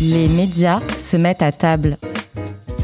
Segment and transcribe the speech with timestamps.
[0.00, 1.96] Les médias se mettent à table.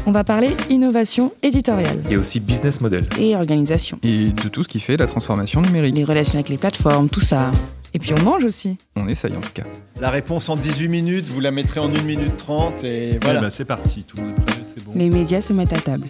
[0.05, 1.99] On va parler innovation éditoriale.
[2.09, 3.07] Et aussi business model.
[3.17, 3.97] Et organisation.
[4.03, 5.95] Et de tout ce qui fait la transformation numérique.
[5.95, 7.51] Les relations avec les plateformes, tout ça.
[7.93, 8.77] Et puis on mange aussi.
[8.97, 9.63] On essaye en tout cas.
[10.01, 13.39] La réponse en 18 minutes, vous la mettrez en 1 minute 30 et voilà.
[13.39, 14.91] bah c'est parti, tout le monde est prêt, c'est bon.
[14.95, 16.07] Les médias se mettent à table.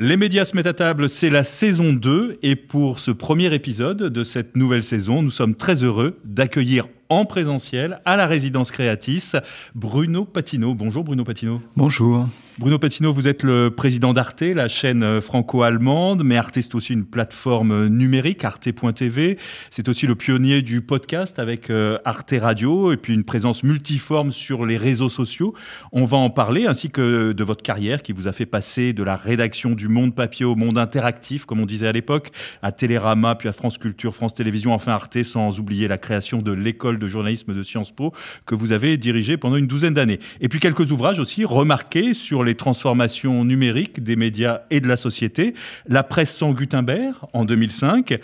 [0.00, 4.04] Les médias se mettent à table, c'est la saison 2 et pour ce premier épisode
[4.04, 9.32] de cette nouvelle saison, nous sommes très heureux d'accueillir en présentiel à la résidence Créatis
[9.74, 10.74] Bruno Patino.
[10.74, 11.60] Bonjour Bruno Patino.
[11.76, 12.26] Bonjour.
[12.58, 17.04] Bruno Patino, vous êtes le président d'Arte, la chaîne franco-allemande, mais Arte c'est aussi une
[17.04, 19.38] plateforme numérique, arte.tv.
[19.70, 24.32] C'est aussi le pionnier du podcast avec euh, Arte Radio et puis une présence multiforme
[24.32, 25.54] sur les réseaux sociaux.
[25.92, 29.04] On va en parler, ainsi que de votre carrière qui vous a fait passer de
[29.04, 33.36] la rédaction du Monde Papier au Monde Interactif, comme on disait à l'époque, à Télérama,
[33.36, 37.08] puis à France Culture, France Télévisions, enfin Arte, sans oublier la création de l'école de
[37.08, 38.12] journalisme de Sciences Po
[38.46, 40.20] que vous avez dirigé pendant une douzaine d'années.
[40.40, 44.96] Et puis quelques ouvrages aussi remarqués sur les transformations numériques des médias et de la
[44.96, 45.54] société.
[45.86, 48.18] La presse sans Gutenberg en 2005,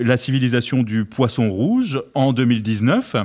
[0.00, 3.16] la civilisation du poisson rouge en 2019,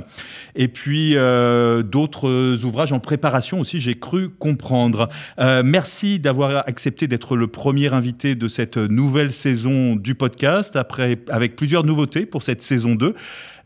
[0.54, 5.08] et puis euh, d'autres ouvrages en préparation aussi, j'ai cru comprendre.
[5.38, 11.18] Euh, merci d'avoir accepté d'être le premier invité de cette nouvelle saison du podcast, après,
[11.30, 13.14] avec plusieurs nouveautés pour cette saison 2.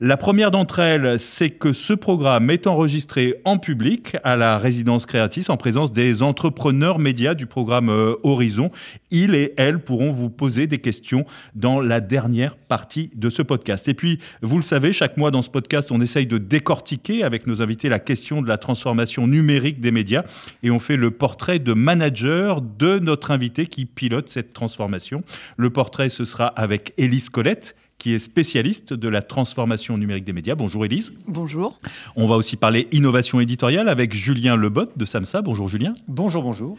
[0.03, 5.05] La première d'entre elles, c'est que ce programme est enregistré en public à la résidence
[5.05, 8.71] Créatis en présence des entrepreneurs médias du programme euh, Horizon.
[9.11, 13.89] Ils et elles pourront vous poser des questions dans la dernière partie de ce podcast.
[13.89, 17.47] Et puis, vous le savez, chaque mois dans ce podcast, on essaye de décortiquer avec
[17.47, 20.25] nos invités la question de la transformation numérique des médias
[20.63, 25.23] et on fait le portrait de manager de notre invité qui pilote cette transformation.
[25.57, 30.33] Le portrait, ce sera avec Élise Colette qui est spécialiste de la transformation numérique des
[30.33, 30.57] médias.
[30.57, 31.13] Bonjour Élise.
[31.29, 31.79] Bonjour.
[32.17, 35.43] On va aussi parler innovation éditoriale avec Julien Lebot de SAMSA.
[35.43, 35.93] Bonjour Julien.
[36.09, 36.79] Bonjour, bonjour.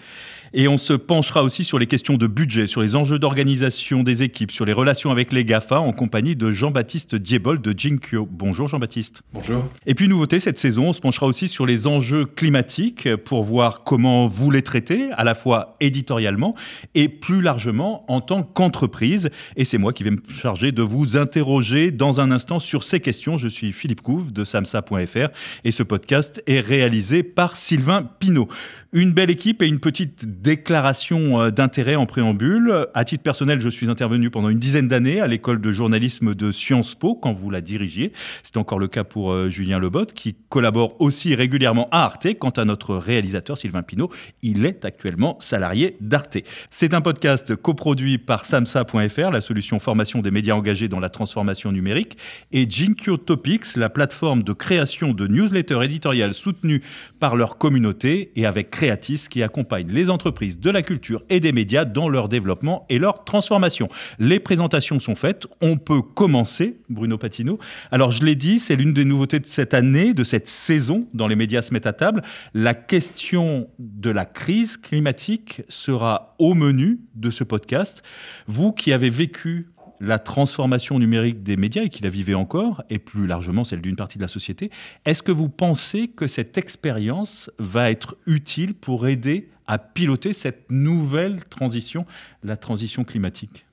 [0.53, 4.21] Et on se penchera aussi sur les questions de budget, sur les enjeux d'organisation des
[4.21, 8.27] équipes, sur les relations avec les GAFA en compagnie de Jean-Baptiste Diebol de Jinkyo.
[8.29, 9.21] Bonjour Jean-Baptiste.
[9.31, 9.63] Bonjour.
[9.85, 13.85] Et puis nouveauté cette saison, on se penchera aussi sur les enjeux climatiques pour voir
[13.85, 16.53] comment vous les traitez, à la fois éditorialement
[16.95, 19.29] et plus largement en tant qu'entreprise.
[19.55, 22.99] Et c'est moi qui vais me charger de vous interroger dans un instant sur ces
[22.99, 23.37] questions.
[23.37, 25.29] Je suis Philippe Couve de samsa.fr
[25.63, 28.49] et ce podcast est réalisé par Sylvain Pinault.
[28.91, 32.87] Une belle équipe et une petite déclaration euh, d'intérêt en préambule.
[32.93, 36.51] À titre personnel, je suis intervenu pendant une dizaine d'années à l'école de journalisme de
[36.51, 38.11] Sciences Po quand vous la dirigiez.
[38.41, 42.27] C'est encore le cas pour euh, Julien Lebot qui collabore aussi régulièrement à Arte.
[42.39, 44.09] Quant à notre réalisateur Sylvain Pinault,
[44.41, 46.39] il est actuellement salarié d'Arte.
[46.71, 51.71] C'est un podcast coproduit par samsa.fr, la solution formation des médias engagés dans la transformation
[51.71, 52.17] numérique,
[52.51, 56.81] et Jinkyo Topics, la plateforme de création de newsletters éditoriales soutenue
[57.19, 61.51] par leur communauté et avec Creatis qui accompagne les entreprises de la culture et des
[61.51, 63.89] médias dans leur développement et leur transformation.
[64.17, 67.59] Les présentations sont faites, on peut commencer, Bruno Patino.
[67.91, 71.27] Alors je l'ai dit, c'est l'une des nouveautés de cette année, de cette saison dans
[71.27, 72.23] les médias se mettent à table.
[72.53, 78.03] La question de la crise climatique sera au menu de ce podcast.
[78.47, 79.67] Vous qui avez vécu
[80.01, 83.95] la transformation numérique des médias et qui la vivez encore, et plus largement celle d'une
[83.95, 84.71] partie de la société,
[85.05, 90.69] est-ce que vous pensez que cette expérience va être utile pour aider à piloter cette
[90.69, 92.05] nouvelle transition,
[92.43, 93.65] la transition climatique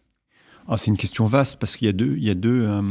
[0.68, 2.16] ah, C'est une question vaste parce qu'il y a deux...
[2.16, 2.82] Il y a deux euh,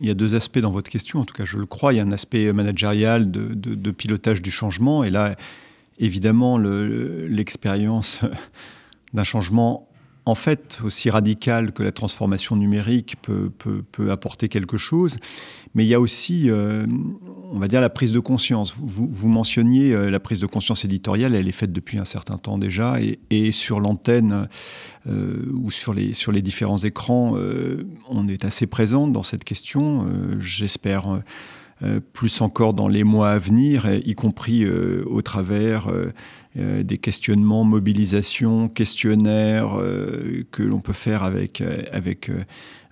[0.00, 1.92] il y a deux aspects dans votre question, en tout cas je le crois.
[1.92, 5.02] Il y a un aspect managérial de, pilotage du changement.
[5.02, 5.34] Et là,
[5.98, 8.20] évidemment, l'expérience
[9.12, 9.88] d'un changement
[10.24, 15.16] en fait aussi radical que la transformation numérique peut apporter quelque chose.
[15.74, 16.86] Mais il y a aussi, euh,
[17.52, 18.74] on va dire, la prise de conscience.
[18.78, 22.38] Vous, vous mentionniez euh, la prise de conscience éditoriale, elle est faite depuis un certain
[22.38, 22.96] temps déjà,
[23.30, 24.48] et, sur l'antenne
[25.08, 27.36] euh, ou sur les, différents écrans,
[28.08, 30.06] on est assez présente dans cette question.
[30.38, 31.22] J'espère.
[32.12, 35.88] plus encore dans les mois à venir, y compris au travers
[36.56, 39.78] des questionnements, mobilisations, questionnaires
[40.50, 41.62] que l'on peut faire avec,
[41.92, 42.30] avec,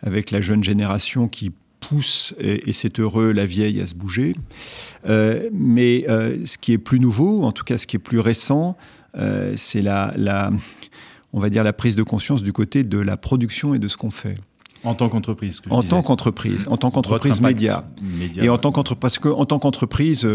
[0.03, 1.53] avec la jeune génération qui
[1.89, 4.35] pousse, et, et c'est heureux, la vieille à se bouger.
[5.05, 8.77] mais ce qui est plus nouveau, en tout cas ce qui est plus récent,
[9.57, 10.51] c'est la, la,
[11.33, 13.97] on va dire la prise de conscience du côté de la production et de ce
[13.97, 14.35] qu'on fait.
[14.85, 15.61] En tant qu'entreprise.
[15.69, 17.85] En tant qu'entreprise, en tant qu'entreprise média.
[18.03, 18.45] média.
[18.45, 20.27] Et en tant qu'entreprise, parce qu'en tant qu'entreprise,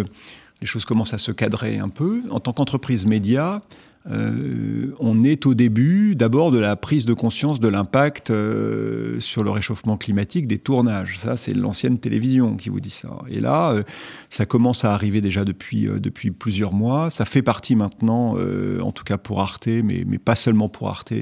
[0.61, 2.21] les choses commencent à se cadrer un peu.
[2.29, 3.61] En tant qu'entreprise média,
[4.09, 9.43] euh, on est au début d'abord de la prise de conscience de l'impact euh, sur
[9.43, 11.19] le réchauffement climatique des tournages.
[11.19, 13.19] Ça, c'est l'ancienne télévision qui vous dit ça.
[13.29, 13.83] Et là, euh,
[14.31, 17.11] ça commence à arriver déjà depuis, depuis plusieurs mois.
[17.11, 18.35] Ça fait partie maintenant,
[18.81, 21.13] en tout cas pour Arte, mais, mais pas seulement pour Arte.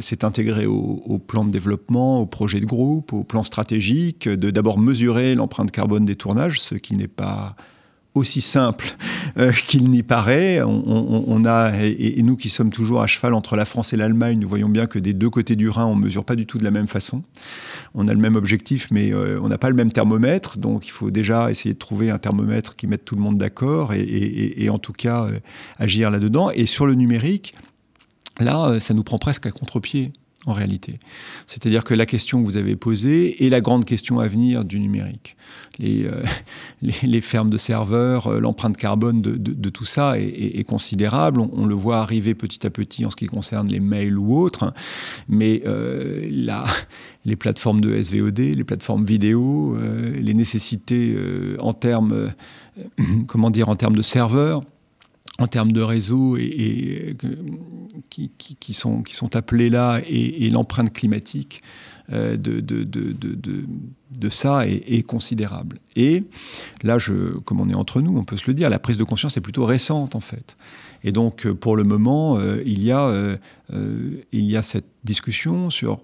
[0.00, 4.50] c'est intégré au, au, plan de développement, au projet de groupe, au plan stratégique, de
[4.50, 7.56] d'abord mesurer l'empreinte carbone des tournages, ce qui n'est pas
[8.18, 8.96] aussi simple
[9.38, 10.60] euh, qu'il n'y paraît.
[10.62, 14.48] On, a, et, nous qui sommes toujours à cheval entre la France et l'Allemagne, nous
[14.48, 16.64] voyons bien que des deux côtés du Rhin, on ne mesure pas du tout de
[16.64, 17.22] la même façon.
[17.94, 20.58] On a le même objectif, mais euh, on n'a pas le même thermomètre.
[20.58, 23.92] Donc il faut déjà essayer de trouver un thermomètre qui mette tout le monde d'accord
[23.94, 25.38] et, en tout cas euh,
[25.78, 26.50] agir là-dedans.
[26.50, 27.54] Et sur le numérique,
[28.40, 30.12] là, ça nous prend presque à contre-pied
[30.48, 30.98] en réalité.
[31.46, 34.80] C'est-à-dire que la question que vous avez posée est la grande question à venir du
[34.80, 35.36] numérique.
[35.78, 41.40] Les, euh, fermes de serveurs, euh, l'empreinte carbone de, tout ça est, considérable.
[41.40, 44.72] On, le voit arriver petit à petit en ce qui concerne les mails ou autres,
[45.28, 46.26] mais euh,
[47.24, 49.76] les plateformes de SVOD, les plateformes vidéo,
[50.18, 51.16] les nécessités
[51.58, 52.32] en termes,
[53.26, 54.62] comment dire, en termes de serveurs,
[55.38, 57.16] en termes de réseau et,
[58.10, 59.04] qui, sont,
[59.34, 61.62] appelés là et, l'empreinte climatique
[62.12, 65.78] euh, de, ça est, considérable.
[65.94, 66.24] Et
[66.82, 69.04] là, je, comme on est entre nous, on peut se le dire, la prise de
[69.04, 70.56] conscience est plutôt récente en fait.
[71.04, 73.38] Et donc, euh, pour le moment, euh, il, y a,
[73.72, 76.00] il y a cette discussion sur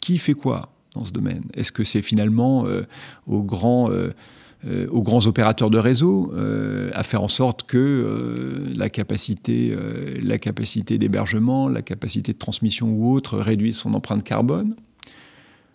[0.00, 1.44] qui fait quoi dans ce domaine.
[1.54, 2.66] Est-ce que c'est finalement
[3.26, 3.90] au grand
[4.66, 9.72] euh, aux grands opérateurs de réseau euh, à faire en sorte que euh, la capacité,
[10.20, 14.74] la capacité d'hébergement, la capacité de transmission ou autre réduise son empreinte carbone.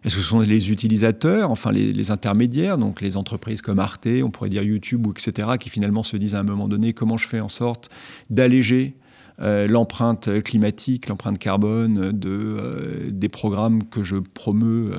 [0.03, 4.31] Est-ce que ce sont les utilisateurs, enfin les, intermédiaires, donc les entreprises comme Arte, on
[4.31, 7.25] pourrait dire YouTube ou etc., qui finalement se disent à un moment donné comment je
[7.25, 7.89] fais en sorte
[8.29, 8.95] d'alléger
[9.41, 14.93] euh, l'empreinte climatique, l'empreinte carbone de, euh, des programmes que je promeux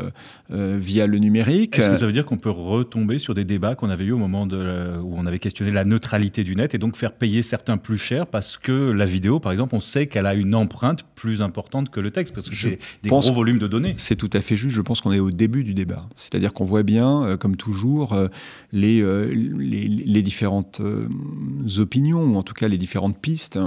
[0.51, 1.79] euh, via le numérique.
[1.79, 4.19] Est-ce que ça veut dire qu'on peut retomber sur des débats qu'on avait eu au
[4.19, 7.77] moment de, où on avait questionné la neutralité du net et donc faire payer certains
[7.77, 11.41] plus cher parce que la vidéo, par exemple, on sait qu'elle a une empreinte plus
[11.41, 13.95] importante que le texte parce que c'est des gros volumes de données.
[13.99, 14.75] C'est tout à fait juste.
[14.75, 16.09] Je pense qu'on est au début du débat.
[16.17, 18.17] C'est-à-dire qu'on voit bien, comme toujours,
[18.73, 19.01] les,
[19.33, 20.81] les, les, différentes
[21.79, 23.59] opinions, ou en tout cas les différentes pistes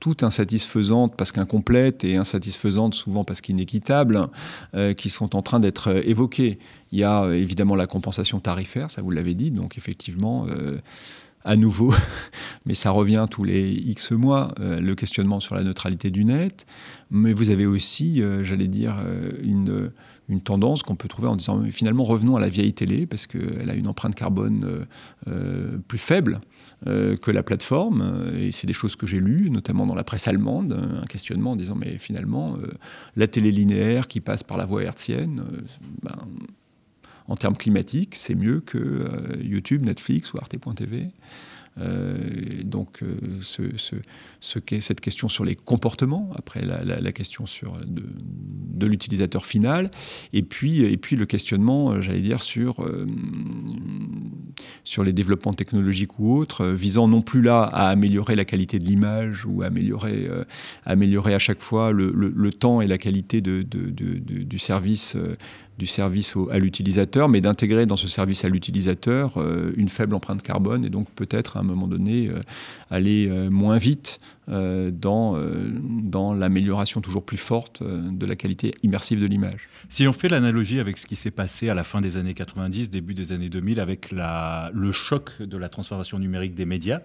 [0.00, 4.26] toutes insatisfaisantes parce qu'incomplètes et insatisfaisantes souvent parce qu'inéquitables,
[4.74, 6.58] euh, qui sont en train d'être euh, évoquées.
[6.90, 10.46] Il y a euh, évidemment la compensation tarifaire, ça vous l'avez dit, donc effectivement,
[11.44, 11.94] à nouveau,
[12.66, 16.66] mais ça revient tous les X mois, le questionnement sur la neutralité du net.
[17.10, 18.96] Mais vous avez aussi, j'allais dire,
[19.42, 19.92] une,
[20.44, 23.74] tendance qu'on peut trouver en disant finalement revenons à la vieille télé parce qu'elle a
[23.74, 24.86] une empreinte carbone
[25.88, 26.38] plus faible
[26.86, 28.30] que la plateforme.
[28.38, 30.72] Et c'est des choses que j'ai lues, notamment dans la presse allemande,
[31.02, 32.72] un questionnement en disant mais finalement, euh,
[33.16, 35.60] la télé linéaire qui passe par la voie hertzienne, euh,
[36.02, 36.16] ben,
[37.28, 41.10] en termes climatiques, c'est mieux que YouTube, Netflix ou Arte.tv.
[41.80, 42.16] Euh,
[42.64, 43.96] donc euh, ce, ce,
[44.80, 49.90] cette question sur les comportements, après la, question sur de, l'utilisateur final,
[50.32, 52.86] et puis, et puis le questionnement, euh, j'allais dire, sur,
[54.84, 58.84] sur les développements technologiques ou autres, visant non plus là à améliorer la qualité de
[58.84, 60.28] l'image ou à améliorer,
[60.84, 65.16] améliorer à chaque fois le, le, temps et la qualité du service
[65.80, 70.42] du service à l'utilisateur, mais d'intégrer dans ce service à l'utilisateur euh, une faible empreinte
[70.42, 72.38] carbone et donc peut-être à un moment donné euh,
[72.90, 75.38] aller euh, moins vite dans,
[76.02, 79.68] dans l'amélioration toujours plus forte de la qualité immersive de l'image.
[79.88, 82.90] Si on fait l'analogie avec ce qui s'est passé à la fin des années 90,
[82.90, 87.02] début des années 2000, avec le choc de la transformation numérique des médias,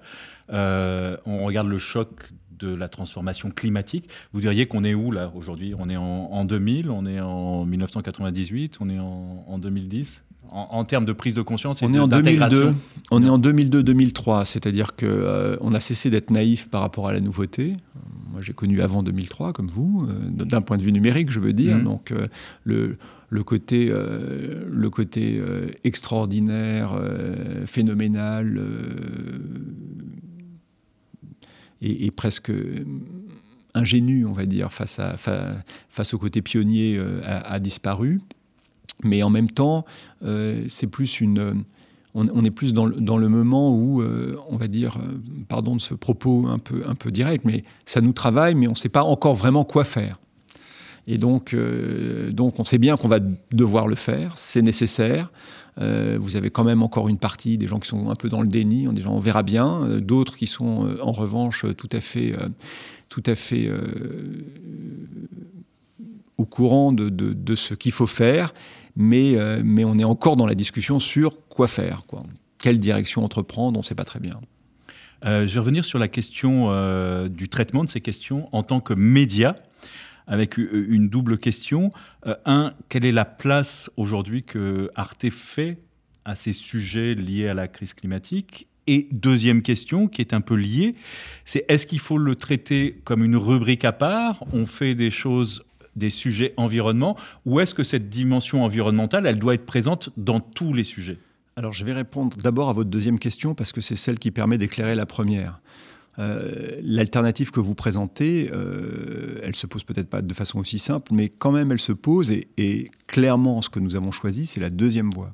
[0.49, 4.09] on regarde le choc de la transformation climatique.
[4.33, 5.73] Vous diriez qu'on est où là aujourd'hui?
[5.77, 10.21] On est en, 2000, on est en 1998, on est en, 2010
[10.51, 12.73] en, termes de prise de conscience et on est en 2002
[13.11, 17.07] on est en 2002 2003 c'est-à-dire que euh, on a cessé d'être naïf par rapport
[17.07, 17.75] à la nouveauté.
[18.31, 21.51] Moi j'ai connu avant 2003 comme vous euh, d'un point de vue numérique je veux
[21.51, 21.77] dire.
[21.77, 21.83] Mmh.
[21.83, 22.25] donc euh,
[22.63, 22.97] le
[23.29, 25.41] le côté, le côté
[25.83, 26.93] extraordinaire,
[27.65, 28.61] phénoménal,
[31.81, 32.51] et, presque
[33.73, 34.99] ingénu, on va dire, face,
[36.13, 38.21] au côté pionnier euh, a, disparu.
[39.03, 39.85] Mais en même temps,
[40.23, 41.65] euh, c'est plus une
[42.17, 44.97] on, est plus dans le, moment où, euh, on va dire,
[45.49, 46.59] pardon de ce propos un
[46.95, 50.15] peu direct, mais ça nous travaille, mais on ne sait pas encore vraiment quoi faire.
[51.07, 51.55] Et donc,
[52.31, 53.19] donc on sait bien qu'on va
[53.51, 55.31] devoir le faire, c'est nécessaire.
[55.77, 58.47] vous avez quand même encore une partie des gens qui sont un peu dans le
[58.47, 62.33] déni, en disant on verra bien, d'autres qui sont en revanche tout à fait,
[63.09, 63.69] tout à fait
[66.37, 68.53] au courant de, ce qu'il faut faire,
[68.95, 72.23] mais, euh, mais on est encore dans la discussion sur quoi faire, quoi.
[72.57, 74.39] quelle direction entreprendre, on ne sait pas très bien.
[75.25, 78.79] Euh, je vais revenir sur la question euh, du traitement de ces questions en tant
[78.79, 79.55] que média,
[80.27, 81.91] avec une double question.
[82.45, 85.77] un, quelle est la place aujourd'hui que Arte fait
[86.25, 88.67] à ces sujets liés à la crise climatique?
[88.87, 90.95] Et deuxième question, qui est un peu liée,
[91.43, 94.43] c'est est-ce qu'il faut le traiter comme une rubrique à part?
[94.53, 95.63] On fait des choses
[95.95, 100.73] des sujets environnement ou est-ce que cette dimension environnementale, elle doit être présente dans tous
[100.73, 101.17] les sujets?
[101.55, 104.57] Alors je vais répondre d'abord à votre deuxième question parce que c'est celle qui permet
[104.57, 105.61] d'éclairer la première.
[106.17, 111.13] Euh, l'alternative que vous présentez, euh, elle se pose peut-être pas de façon aussi simple,
[111.13, 114.69] mais quand même elle se pose et, clairement ce que nous avons choisi, c'est la
[114.69, 115.33] deuxième voie.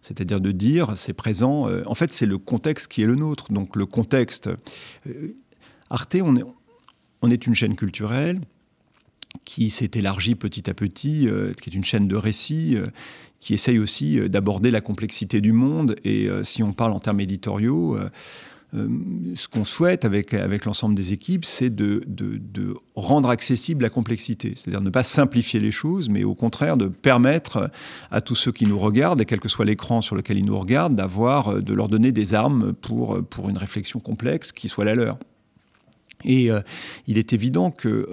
[0.00, 3.52] C'est-à-dire de dire, c'est présent, euh, en fait c'est le contexte qui est le nôtre.
[3.52, 4.50] Donc le contexte,
[5.90, 8.40] Arte, on est, une chaîne culturelle,
[9.44, 12.86] qui s'est élargie petit à petit, euh, qui est une chaîne de récits, euh,
[13.40, 15.96] qui essaye aussi euh, d'aborder la complexité du monde.
[16.04, 17.98] Et si on parle en termes éditoriaux,
[18.72, 24.54] ce qu'on souhaite avec, avec l'ensemble des équipes, c'est de, de, rendre accessible la complexité.
[24.56, 27.70] C'est-à-dire ne pas simplifier les choses, mais au contraire de permettre
[28.10, 30.58] à tous ceux qui nous regardent, et quel que soit l'écran sur lequel ils nous
[30.58, 34.94] regardent, d'avoir, de leur donner des armes pour, pour une réflexion complexe qui soit la
[34.94, 35.18] leur.
[36.24, 36.50] Et
[37.08, 38.06] il est évident que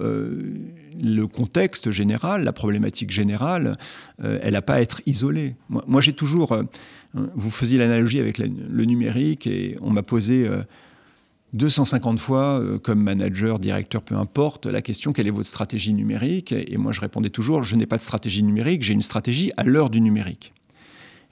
[1.01, 3.77] le contexte général, la problématique générale,
[4.23, 5.55] euh, elle n'a pas à être isolée.
[5.69, 6.53] Moi, j'ai toujours.
[7.17, 10.49] Euh, vous faisiez l'analogie avec le numérique et on m'a posé.
[11.53, 16.51] 250 euh, fois, comme manager, directeur, peu importe, la question quelle est votre stratégie numérique?
[16.51, 19.63] Et moi, je répondais toujours je n'ai pas de stratégie numérique, j'ai une stratégie à
[19.63, 20.53] l'heure du numérique.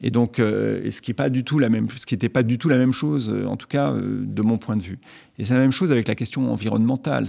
[0.01, 2.69] Et donc, ce qui n'était pas du tout la même, ce qui pas du tout
[2.69, 5.00] la même chose, en tout cas de mon point de vue.
[5.39, 7.27] Et c'est la même chose avec la question environnementale.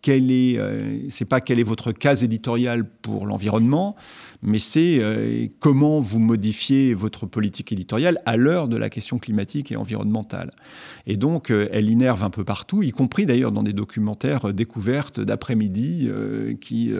[0.00, 3.96] Quelle est, euh, c'est pas quelle est votre case éditoriale pour l'environnement,
[4.42, 9.72] mais c'est euh, comment vous modifiez votre politique éditoriale à l'heure de la question climatique
[9.72, 10.52] et environnementale.
[11.06, 15.18] Et donc, euh, elle innerve un peu partout, y compris d'ailleurs dans des documentaires découvertes
[15.20, 16.10] d'après-midi
[16.60, 16.92] qui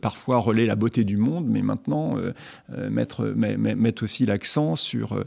[0.00, 2.16] parfois relaient la beauté du monde, mais maintenant
[2.90, 5.22] mettent, aussi l'accent sur,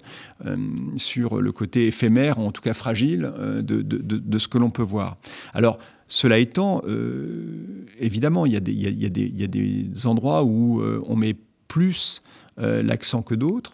[0.95, 4.69] sur le côté éphémère, ou en tout cas fragile, de, de, de ce que l'on
[4.69, 5.17] peut voir.
[5.53, 11.35] Alors, cela étant, euh, évidemment, il y, a des, endroits où euh, on met
[11.67, 12.21] plus
[12.59, 13.73] euh, l'accent que d'autres,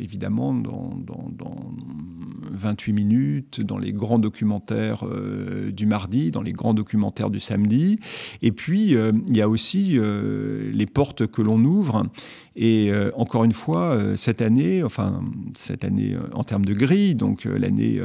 [0.00, 0.94] évidemment, dans,
[2.52, 5.04] 28 minutes, dans les grands documentaires
[5.72, 7.98] du mardi, dans les grands documentaires du samedi.
[8.42, 12.06] Et puis, il y a aussi les portes que l'on ouvre
[12.56, 15.22] et euh, encore une fois, euh, cette année, enfin
[15.56, 18.00] cette année euh, en termes de grille, donc l'année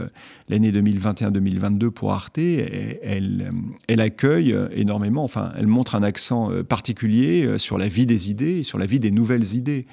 [0.48, 3.52] l'année 2021-2022 pour Arte, elle,
[3.88, 8.80] elle, accueille énormément, enfin elle montre un accent particulier sur la vie des idées, sur
[8.80, 9.86] la vie des nouvelles idées.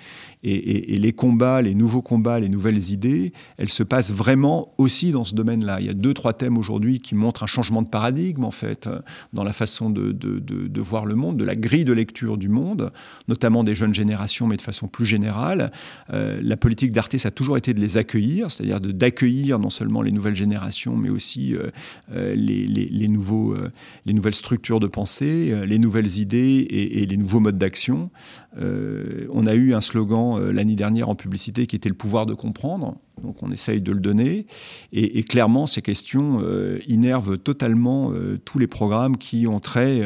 [0.48, 5.24] Et, les combats, les nouveaux combats, les nouvelles idées, elles se passent vraiment aussi dans
[5.24, 5.80] ce domaine-là.
[5.80, 8.88] Il y a deux, trois thèmes aujourd'hui qui montrent un changement de paradigme, en fait,
[9.32, 12.92] dans la façon de, voir le monde, de la grille de lecture du monde,
[13.28, 15.72] notamment des jeunes générations mais de façon plus générale.
[16.12, 20.02] Euh, la politique d'Arte, ça a toujours été de les accueillir, c'est-à-dire d'accueillir non seulement
[20.02, 21.70] les nouvelles générations, mais aussi euh,
[22.12, 23.08] euh, les
[24.12, 28.10] nouvelles structures de pensée, les nouvelles idées et, les nouveaux modes d'action.
[28.58, 32.96] on a eu un slogan l'année dernière en publicité qui était le pouvoir de comprendre.
[33.22, 34.46] Donc on essaye de le donner.
[34.92, 36.42] Et, clairement, ces questions
[36.86, 38.12] innervent totalement
[38.44, 40.02] tous les programmes qui ont trait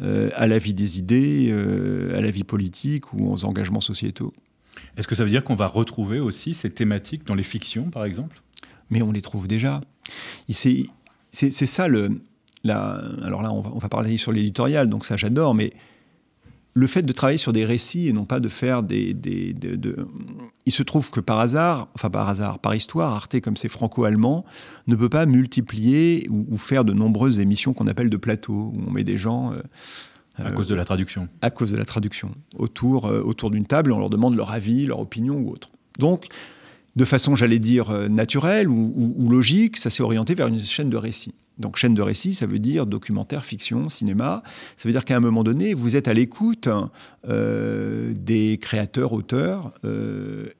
[0.00, 1.52] à la vie des idées,
[2.14, 4.32] à la vie politique ou aux engagements sociétaux.
[4.96, 8.04] Est-ce que ça veut dire qu'on va retrouver aussi ces thématiques dans les fictions, par
[8.04, 8.42] exemple?
[8.90, 9.80] Mais on les trouve déjà.
[10.48, 10.86] C'est
[11.50, 12.20] ça le.
[12.66, 15.74] La, alors là, on va, on va parler sur l'éditorial, donc ça j'adore, mais
[16.74, 19.14] le fait de travailler sur des récits et non pas de faire des.
[19.14, 20.08] des de,
[20.66, 24.44] Il se trouve que par hasard, enfin par hasard, par histoire, Arte, comme c'est franco-allemand,
[24.88, 28.90] ne peut pas multiplier ou, faire de nombreuses émissions qu'on appelle de plateau, où on
[28.90, 29.52] met des gens.
[29.52, 29.62] Euh,
[30.44, 31.28] à cause de la traduction.
[31.42, 32.32] À cause de la traduction.
[32.56, 35.70] Autour, euh, autour d'une table, on leur demande leur avis, leur opinion ou autre.
[35.98, 36.26] Donc,
[36.96, 40.96] de façon, j'allais dire, euh, naturelle ou, logique, ça s'est orienté vers une chaîne de
[40.96, 41.34] récits.
[41.58, 44.42] Donc, chaîne de récits, ça veut dire documentaire, fiction, cinéma.
[44.76, 46.68] Ça veut dire qu'à un moment donné, vous êtes à l'écoute
[47.28, 49.72] euh, des créateurs, auteurs,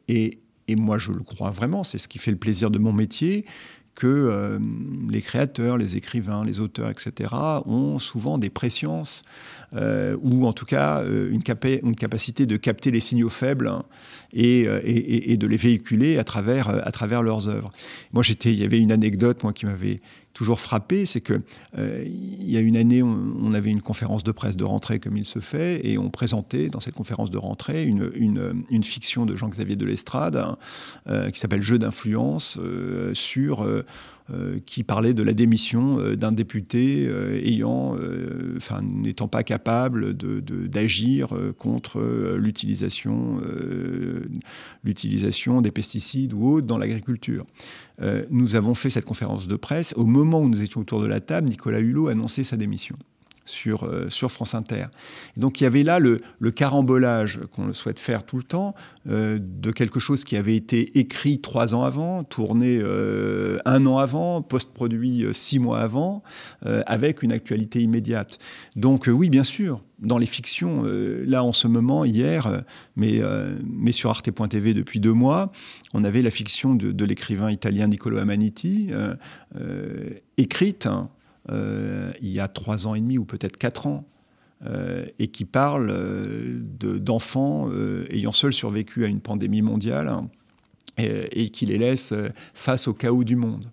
[0.09, 2.93] et, et moi, je le crois vraiment, c'est ce qui fait le plaisir de mon
[2.93, 3.45] métier,
[3.95, 4.59] que euh,
[5.09, 7.31] les créateurs, les écrivains, les auteurs, etc.,
[7.67, 9.23] ont souvent des présciences,
[9.75, 13.71] euh, ou en tout cas euh, une, capacité de capter les signaux faibles
[14.33, 17.71] et, et, et de les véhiculer à travers, à travers leurs œuvres.
[18.13, 20.01] Moi, j'étais, il y avait une anecdote moi, qui m'avait
[20.35, 21.41] toujours frappé, c'est que
[21.79, 25.17] euh, il y a une année, on, avait une conférence de presse de rentrée comme
[25.17, 29.77] il se fait, et on présentait dans cette conférence de rentrée une, fiction de Jean-Xavier
[29.77, 30.59] de l'Estrade hein,
[31.09, 33.67] euh, qui s'appelle Jeu d'influence euh, sur
[34.65, 37.07] qui parlait de la démission d'un député
[37.45, 37.95] ayant,
[38.57, 42.01] enfin, n'étant pas capable d'agir contre
[42.35, 43.39] l'utilisation
[45.61, 47.45] des pesticides ou autres dans l'agriculture.
[48.31, 49.95] Nous avons fait cette conférence de presse.
[49.97, 52.97] Au moment où nous étions autour de la table, Nicolas Hulot annonçait sa démission
[53.45, 54.87] sur, euh, sur France Inter.
[55.37, 56.21] donc il y avait là le,
[56.55, 58.75] carambolage qu'on souhaite faire tout le temps
[59.09, 63.99] euh, de quelque chose qui avait été écrit trois ans avant, tourné euh, un an
[63.99, 66.23] avant, post-produit six mois avant,
[66.63, 68.39] avec une actualité immédiate.
[68.77, 72.63] Donc oui, bien sûr, dans les fictions, là en ce moment, hier,
[72.97, 73.21] mais,
[73.65, 75.53] mais sur arte.tv depuis deux mois,
[75.93, 78.91] on avait la fiction de, l'écrivain italien Niccolo Amaniti,
[80.37, 81.11] écrite hein,
[81.51, 84.07] il y a trois ans et demi ou peut-être quatre ans,
[84.67, 87.69] euh, et qui parle euh, d'enfants
[88.11, 90.11] ayant seuls survécu à une pandémie mondiale
[90.97, 92.15] et, qui les laisse
[92.55, 93.71] face au chaos du monde.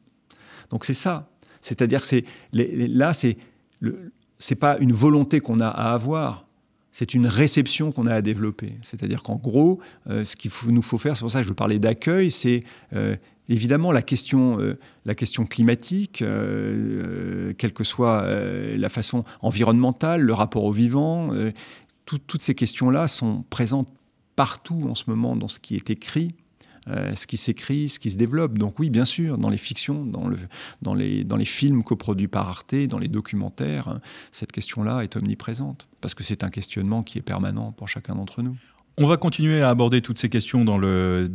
[0.69, 1.29] Donc c'est ça.
[1.61, 3.37] C'est-à-dire que là, c'est
[3.81, 6.45] n'est pas une volonté qu'on a à avoir,
[6.91, 8.73] c'est une réception qu'on a à développer.
[8.81, 12.31] C'est-à-dire qu'en gros, ce qu'il nous faut faire, c'est pour ça que je parlais d'accueil,
[12.31, 12.63] c'est
[13.49, 18.25] Évidemment, la question, euh, la question climatique, euh, euh, quelle que soit
[18.77, 21.31] la façon environnementale, le rapport au vivant,
[22.05, 23.89] toutes ces questions-là sont présentes
[24.35, 26.35] partout en ce moment dans ce qui est écrit,
[26.87, 28.57] ce qui s'écrit, ce qui se développe.
[28.57, 33.07] Donc oui, bien sûr, dans les fictions, dans les films coproduits par Arte, dans les
[33.07, 37.87] documentaires, hein, cette question-là est omniprésente, parce que c'est un questionnement qui est permanent pour
[37.87, 38.57] chacun d'entre nous.
[38.97, 41.29] On va continuer à aborder toutes ces questions dans le,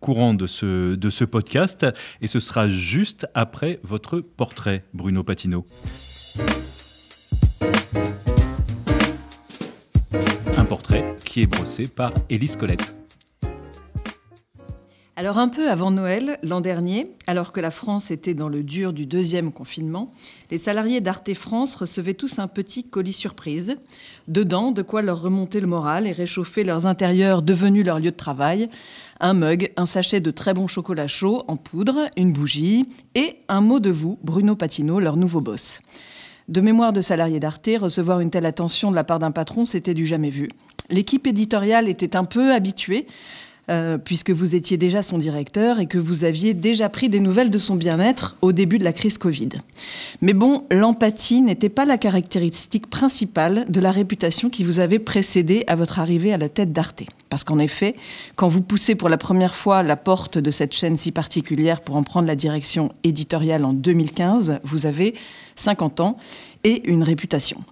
[0.00, 1.86] courant de ce, de ce podcast
[2.20, 5.64] et ce sera juste après votre portrait, Bruno Patino.
[10.56, 12.97] Un portrait qui est brossé par Élise Colette.
[15.18, 18.92] Alors un peu avant Noël, l'an dernier, alors que la France était dans le dur
[18.92, 20.12] du deuxième confinement,
[20.52, 23.78] les salariés d'Arte France recevaient tous un petit colis surprise.
[24.28, 28.16] Dedans, de quoi leur remonter le moral et réchauffer leurs intérieurs devenus leur lieu de
[28.16, 28.68] travail.
[29.18, 33.60] Un mug, un sachet de très bon chocolat chaud en poudre, une bougie et un
[33.60, 35.80] mot de vous, Bruno Patino, leur nouveau boss.
[36.46, 39.94] De mémoire de salariés d'Arte, recevoir une telle attention de la part d'un patron, c'était
[39.94, 40.48] du jamais vu.
[40.90, 43.06] L'équipe éditoriale était un peu habituée
[43.70, 47.50] euh, puisque vous étiez déjà son directeur et que vous aviez déjà pris des nouvelles
[47.50, 49.50] de son bien-être au début de la crise Covid.
[50.22, 55.64] Mais bon, l'empathie n'était pas la caractéristique principale de la réputation qui vous avait précédé
[55.66, 57.02] à votre arrivée à la tête d'Arte.
[57.28, 57.94] Parce qu'en effet,
[58.36, 61.96] quand vous poussez pour la première fois la porte de cette chaîne si particulière pour
[61.96, 65.14] en prendre la direction éditoriale en 2015, vous avez
[65.56, 66.16] 50 ans
[66.64, 67.62] et une réputation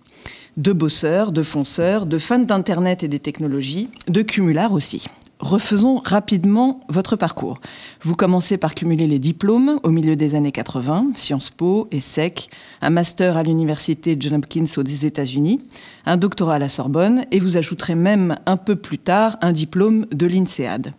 [0.56, 5.06] de bosseurs, de fonceurs, de fans d'Internet et des technologies, de cumulards aussi.
[5.38, 7.60] Refaisons rapidement votre parcours.
[8.00, 12.48] Vous commencez par cumuler les diplômes au milieu des années 80, Sciences Po, ESSEC,
[12.80, 15.60] un master à l'université John Hopkins aux États-Unis,
[16.06, 20.06] un doctorat à la Sorbonne et vous ajouterez même un peu plus tard un diplôme
[20.06, 20.94] de l'INSEAD.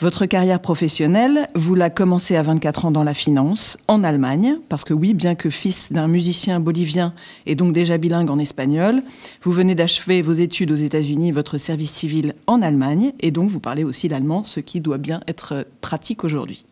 [0.00, 4.82] Votre carrière professionnelle, vous la commencez à 24 ans dans la finance, en Allemagne, parce
[4.82, 7.14] que oui, bien que fils d'un musicien bolivien
[7.46, 9.02] et donc déjà bilingue en espagnol,
[9.42, 13.60] vous venez d'achever vos études aux États-Unis, votre service civil en Allemagne, et donc vous
[13.60, 16.66] parlez aussi l'allemand, ce qui doit bien être pratique aujourd'hui.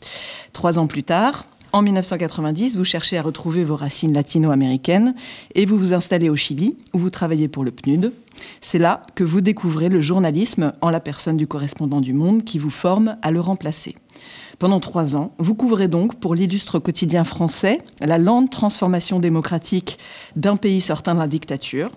[0.53, 5.15] Trois ans plus tard, en 1990, vous cherchez à retrouver vos racines latino-américaines
[5.55, 8.13] et vous vous installez au Chili, où vous travaillez pour le PNUD.
[8.61, 12.59] C'est là que vous découvrez le journalisme en la personne du correspondant du Monde qui
[12.59, 13.97] vous forme à le remplacer.
[14.59, 19.99] Pendant trois ans, vous couvrez donc pour l'illustre quotidien français la lente transformation démocratique
[20.37, 21.91] d'un pays sortant de la dictature.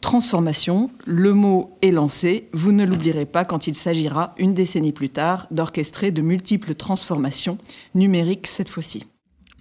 [0.00, 5.10] Transformation, le mot est lancé, vous ne l'oublierez pas quand il s'agira, une décennie plus
[5.10, 7.56] tard, d'orchestrer de multiples transformations
[7.94, 9.04] numériques cette fois-ci.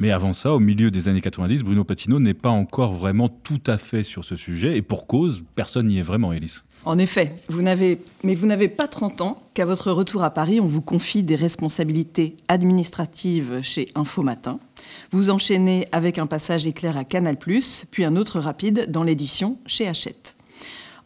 [0.02, 3.62] Mais avant ça, au milieu des années 90, Bruno Patino n'est pas encore vraiment tout
[3.68, 6.64] à fait sur ce sujet, et pour cause, personne n'y est vraiment, Élise.
[6.86, 10.60] En effet, vous n'avez, mais vous n'avez pas 30 ans qu'à votre retour à Paris,
[10.60, 14.60] on vous confie des responsabilités administratives chez Info Matin.
[15.12, 19.88] Vous enchaînez avec un passage éclair à Canal+, puis un autre rapide dans l'édition chez
[19.88, 20.36] Hachette.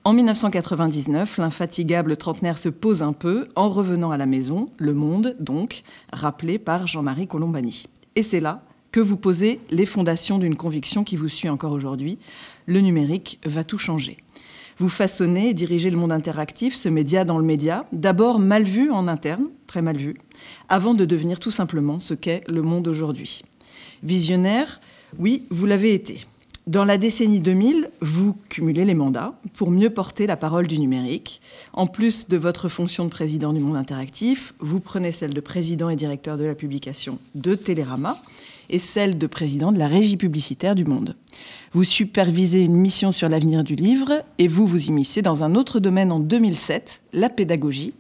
[0.05, 5.36] En 1999, l'infatigable trentenaire se pose un peu en revenant à la maison, Le Monde
[5.41, 5.81] donc,
[6.13, 7.88] rappelé par Jean-Marie Colombani.
[8.15, 8.63] Et c'est là
[8.95, 12.17] que vous posez les fondations d'une conviction qui vous suit encore aujourd'hui.
[12.65, 14.15] Le numérique va tout changer.
[14.77, 18.91] Vous façonnez et dirigez le monde interactif, ce média dans le média, d'abord mal vu
[18.91, 20.13] en interne, très mal vu,
[20.69, 23.43] avant de devenir tout simplement ce qu'est le monde aujourd'hui.
[24.01, 24.79] Visionnaire,
[25.19, 26.21] oui, vous l'avez été.
[26.65, 31.41] Dans la décennie 2000, vous cumulez les mandats pour mieux porter la parole du numérique.
[31.73, 35.89] En plus de votre fonction de président du monde interactif, vous prenez celle de président
[35.89, 38.17] et directeur de la publication de Télérama
[38.69, 41.15] et celle de président de la régie publicitaire du Monde.
[41.73, 45.80] Vous supervisez une mission sur l'avenir du livre et vous vous immiscez dans un autre
[45.80, 47.93] domaine en 2007, la pédagogie,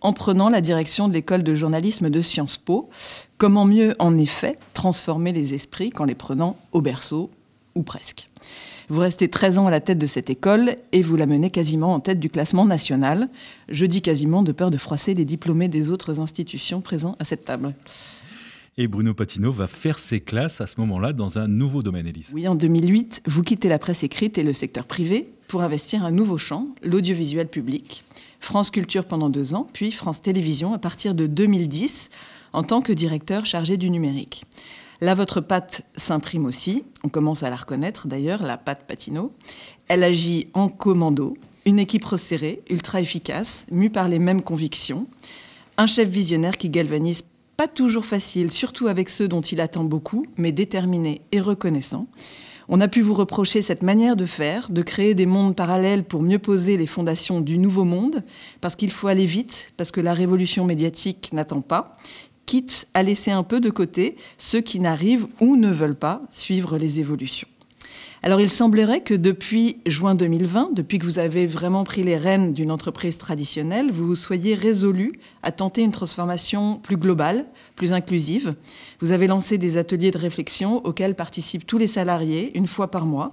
[0.00, 2.88] en prenant la direction de l'école de journalisme de Sciences Po.
[3.38, 7.30] Comment mieux, en effet, transformer les esprits qu'en les prenant au berceau,
[7.76, 8.28] ou presque.
[8.88, 11.92] Vous restez 13 ans à la tête de cette école et vous la menez quasiment
[11.92, 13.28] en tête du classement national.
[13.68, 17.44] Je dis quasiment de peur de froisser les diplômés des autres institutions présents à cette
[17.44, 17.74] table.
[18.78, 22.28] Et Bruno Patino va faire ses classes à ce moment-là dans un nouveau domaine, Élise.
[22.34, 26.10] Oui, en 2008, vous quittez la presse écrite et le secteur privé pour investir un
[26.10, 28.04] nouveau champ, l'audiovisuel public.
[28.38, 32.10] France Culture pendant deux ans, puis France Télévisions à partir de 2010
[32.52, 34.44] en tant que directeur chargé du numérique.
[35.00, 36.84] Là, votre patte s'imprime aussi.
[37.02, 39.32] On commence à la reconnaître d'ailleurs, la patte Patino.
[39.88, 45.06] Elle agit en commando, une équipe resserrée, ultra efficace, mue par les mêmes convictions.
[45.78, 47.22] Un chef visionnaire qui galvanise
[47.56, 52.06] pas toujours facile, surtout avec ceux dont il attend beaucoup, mais déterminé et reconnaissant.
[52.68, 56.22] On a pu vous reprocher cette manière de faire, de créer des mondes parallèles pour
[56.22, 58.24] mieux poser les fondations du nouveau monde,
[58.60, 61.96] parce qu'il faut aller vite, parce que la révolution médiatique n'attend pas,
[62.44, 66.76] quitte à laisser un peu de côté ceux qui n'arrivent ou ne veulent pas suivre
[66.76, 67.48] les évolutions.
[68.26, 72.52] Alors il semblerait que depuis juin 2020, depuis que vous avez vraiment pris les rênes
[72.52, 75.12] d'une entreprise traditionnelle, vous vous soyez résolu
[75.44, 78.56] à tenter une transformation plus globale, plus inclusive.
[78.98, 83.06] Vous avez lancé des ateliers de réflexion auxquels participent tous les salariés une fois par
[83.06, 83.32] mois.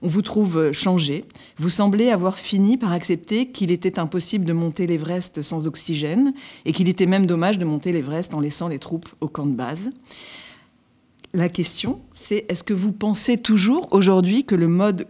[0.00, 1.26] On vous trouve changé.
[1.58, 6.32] Vous semblez avoir fini par accepter qu'il était impossible de monter l'Everest sans oxygène
[6.64, 9.52] et qu'il était même dommage de monter l'Everest en laissant les troupes au camp de
[9.52, 9.90] base.
[11.34, 15.06] La question, c'est est-ce que vous pensez toujours aujourd'hui que le mode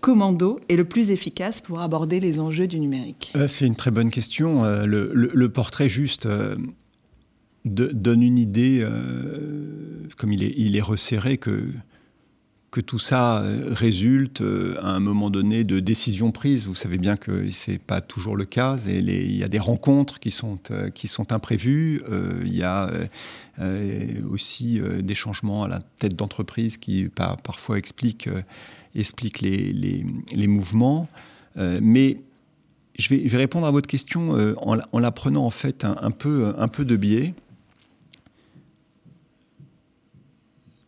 [0.00, 3.32] commando est le plus efficace pour aborder les enjeux du numérique?
[3.34, 4.64] Euh, C'est une très bonne question.
[4.64, 6.54] Euh, le, portrait juste euh,
[7.64, 8.86] donne une idée,
[10.16, 11.64] comme il est, il est resserré, que
[12.76, 16.66] que tout ça euh, résulte euh, à un moment donné de décisions prises.
[16.66, 18.76] Vous savez bien que ce n'est pas toujours le cas.
[18.86, 22.02] il y a des rencontres qui sont, euh, qui sont imprévues.
[22.44, 22.90] il y a
[24.30, 27.08] aussi des changements à la tête d'entreprise qui
[27.42, 28.28] parfois expliquent,
[28.94, 29.72] expliquent les,
[30.34, 31.08] les, mouvements.
[31.56, 32.18] mais
[32.98, 36.84] je vais, répondre à votre question en, la prenant en fait un, peu, un peu
[36.84, 37.32] de biais.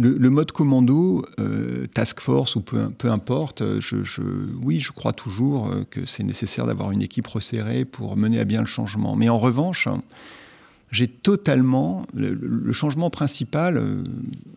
[0.01, 4.23] Le, mode commando, euh, task force ou peu, importe, je,
[4.63, 8.45] oui, je crois toujours euh, que c'est nécessaire d'avoir une équipe resserrée pour mener à
[8.45, 9.17] bien le changement.
[9.17, 9.89] Mais en revanche,
[10.93, 14.05] j'ai totalement le, changement principal, euh,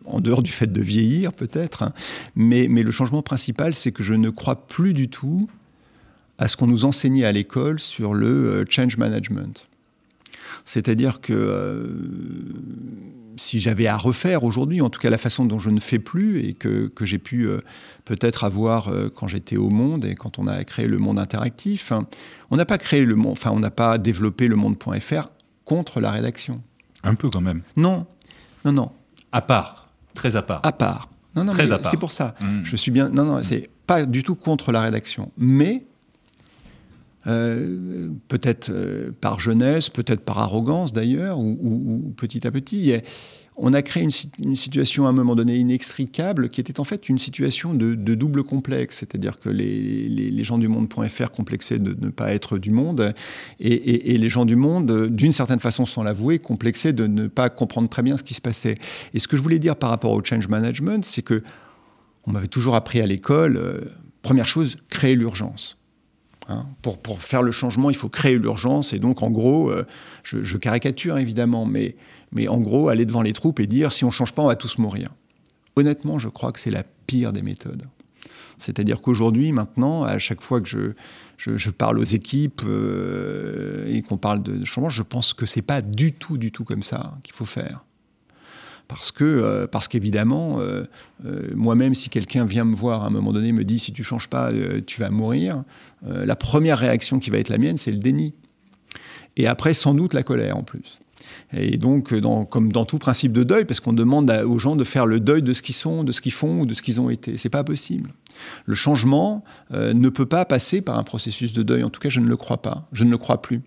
[0.04, 1.92] en dehors du fait de vieillir peut-être, hein,
[2.36, 5.48] mais le changement principal, c'est que je ne crois plus du tout
[6.38, 9.66] à ce qu'on nous enseignait à l'école sur le change management.
[10.64, 11.88] C'est-à-dire que
[13.36, 16.44] si j'avais à refaire aujourd'hui, en tout cas la façon dont je ne fais plus
[16.44, 17.60] et que, que j'ai pu euh,
[18.04, 21.92] peut-être avoir euh, quand j'étais au Monde et quand on a créé le Monde interactif,
[21.92, 22.06] hein,
[22.50, 25.28] on n'a pas créé le Monde, enfin on n'a pas développé le Monde.fr
[25.64, 26.62] contre la rédaction.
[27.02, 27.62] Un peu quand même.
[27.76, 28.06] Non,
[28.64, 28.92] non, non.
[29.32, 30.60] À part, très à part.
[30.62, 31.08] À part.
[31.34, 32.34] Non, non, c'est pour ça.
[32.40, 32.60] Mmh.
[32.64, 33.08] Je suis bien.
[33.08, 35.86] Non, non, c'est pas du tout contre la rédaction, mais
[37.26, 42.94] euh, peut-être euh, par jeunesse, peut-être par arrogance d'ailleurs, ou, petit à petit.
[43.56, 47.18] On a créé une, situation à un moment donné inextricable qui était en fait une
[47.18, 52.58] situation de, double complexe, c'est-à-dire que les, gens du monde.fr complexaient de ne pas être
[52.58, 53.12] du monde,
[53.60, 57.90] et, les gens du monde, d'une certaine façon sans l'avouer, complexaient de ne pas comprendre
[57.90, 58.78] très bien ce qui se passait.
[59.12, 61.42] Et ce que je voulais dire par rapport au change management, c'est que
[62.26, 63.80] on m'avait toujours appris à l'école, euh,
[64.22, 65.76] première chose, créer l'urgence.
[66.48, 66.66] Hein.
[66.82, 68.92] pour, faire le changement, il faut créer l'urgence.
[68.92, 69.84] Et donc, en gros, euh,
[70.22, 71.96] je, caricature évidemment, mais,
[72.32, 74.48] mais en gros, aller devant les troupes et dire si on ne change pas, on
[74.48, 75.10] va tous mourir.
[75.76, 77.84] Honnêtement, je crois que c'est la pire des méthodes.
[78.58, 80.92] C'est-à-dire qu'aujourd'hui, maintenant, à chaque fois que je,
[81.38, 85.62] je, parle aux équipes euh, et qu'on parle de, de changement, je pense que c'est
[85.62, 87.84] pas du tout, du tout comme ça qu'il faut faire
[88.88, 90.84] parce que euh, parce qu'évidemment, euh,
[91.24, 94.02] euh, moi-même, si quelqu'un vient me voir à un moment donné, me dit si tu
[94.02, 94.50] changes pas,
[94.86, 95.64] tu vas mourir,
[96.04, 98.34] la première réaction qui va être la mienne, c'est le déni.
[99.36, 101.00] Et après, sans doute la colère en plus.
[101.54, 102.12] Et donc,
[102.48, 105.42] comme dans tout principe de deuil, parce qu'on demande aux gens de faire le deuil
[105.42, 107.36] de ce qu'ils sont, de ce qu'ils font ou de ce qu'ils ont été.
[107.36, 108.12] C'est pas possible.
[108.66, 111.84] Le changement ne peut pas passer par un processus de deuil.
[111.84, 112.88] En tout cas, je ne le crois pas.
[112.92, 113.62] Je ne le crois plus.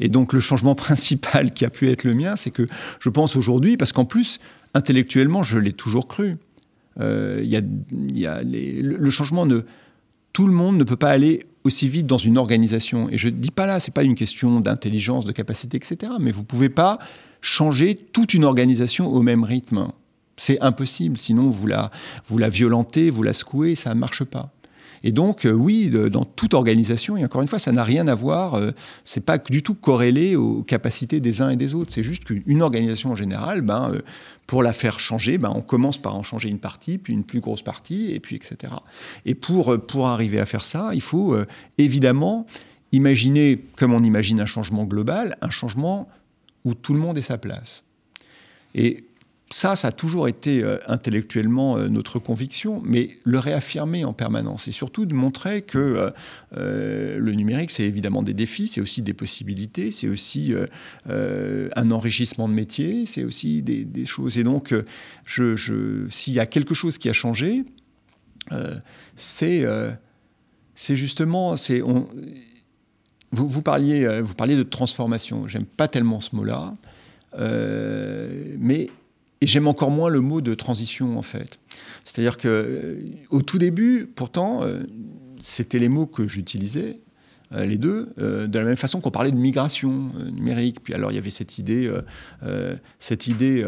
[0.00, 2.66] Et donc, le changement principal qui a pu être le mien, c'est que
[3.00, 4.38] je pense aujourd'hui, parce qu'en plus,
[4.74, 6.36] intellectuellement, je l'ai toujours cru.
[6.98, 7.56] Euh, y
[8.26, 9.60] a, le changement ne
[10.36, 13.08] tout le monde ne peut pas aller aussi vite dans une organisation.
[13.08, 16.12] Et je ne dis pas là, ce n'est pas une question d'intelligence, de capacité, etc.
[16.20, 16.98] Mais vous ne pouvez pas
[17.40, 19.88] changer toute une organisation au même rythme.
[20.36, 21.90] C'est impossible, sinon vous la,
[22.28, 24.52] vous la violentez, vous la secouez, ça ne marche pas.
[25.02, 28.14] Et donc, euh, oui, dans toute organisation, et encore une fois, ça n'a rien à
[28.14, 28.70] voir, euh,
[29.04, 31.92] c'est pas du tout corrélé aux capacités des uns et des autres.
[31.92, 34.00] C'est juste qu'une organisation en général, ben, euh,
[34.46, 37.40] pour la faire changer, ben, on commence par en changer une partie, puis une plus
[37.40, 38.72] grosse partie, et puis etc.
[39.24, 41.36] Et pour, pour arriver à faire ça, il faut
[41.78, 42.46] évidemment
[42.92, 46.08] imaginer, comme on imagine un changement global, un changement
[46.64, 47.82] où tout le monde est sa place.
[48.74, 49.05] Et
[49.50, 54.66] ça, ça a toujours été euh, intellectuellement euh, notre conviction, mais le réaffirmer en permanence
[54.66, 56.12] et surtout de montrer que
[56.56, 60.52] euh, le numérique, c'est évidemment des défis, c'est aussi des possibilités, c'est aussi
[61.06, 64.36] un enrichissement de métier, c'est aussi des, choses.
[64.38, 64.74] Et donc,
[65.26, 67.64] s'il y a quelque chose qui a changé,
[69.14, 69.66] c'est
[70.96, 71.54] justement,
[73.32, 75.46] vous, parliez, vous parliez de transformation.
[75.46, 76.74] J'aime pas tellement ce mot-là,
[77.38, 78.90] mais
[79.40, 81.58] et j'aime encore moins le mot de transition, en fait.
[82.04, 84.84] C'est-à-dire que, euh, au tout début, pourtant, euh,
[85.40, 87.00] c'était les mots que j'utilisais.
[87.54, 90.82] Euh, les deux, euh, de la même façon qu'on parlait de migration euh, numérique.
[90.82, 91.90] Puis alors il y avait cette idée,
[92.98, 93.64] cette idée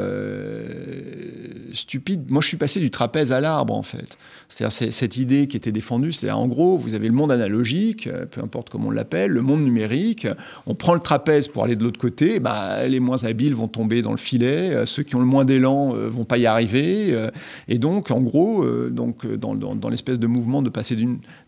[1.73, 2.31] stupide.
[2.31, 4.19] Moi je suis passé du trapèze à l'arbre en fait.
[4.49, 8.43] C'est-à-dire cette idée qui était défendue, c'est-à-dire en gros vous avez le monde analogique, peu
[8.43, 10.27] importe comment on l'appelle, le monde numérique.
[10.67, 14.03] On prend le trapèze pour aller de l'autre côté, bah, les moins habiles vont tomber
[14.03, 17.29] dans le filet, ceux qui ont le moins d'élan vont pas y arriver.
[17.69, 20.97] et donc en gros, donc dans, l'espèce de mouvement de passer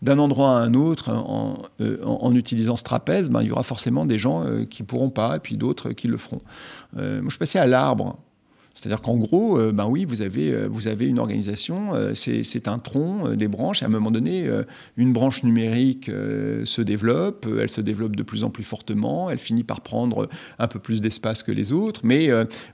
[0.01, 4.05] d'un endroit à un autre en en utilisant ce trapèze, ben, il y aura forcément
[4.05, 6.41] des gens euh, qui ne pourront pas et puis d'autres qui le feront.
[6.97, 8.19] Euh, moi, je passé à l'arbre.
[8.73, 13.81] C'est-à-dire qu'en gros, euh, ben oui, vous avez, une organisation, c'est un tronc, des branches,
[13.81, 14.49] et à un moment donné,
[14.95, 19.63] une branche numérique se développe, elle se développe de plus en plus fortement, elle finit
[19.63, 22.29] par prendre un peu plus d'espace que les autres, mais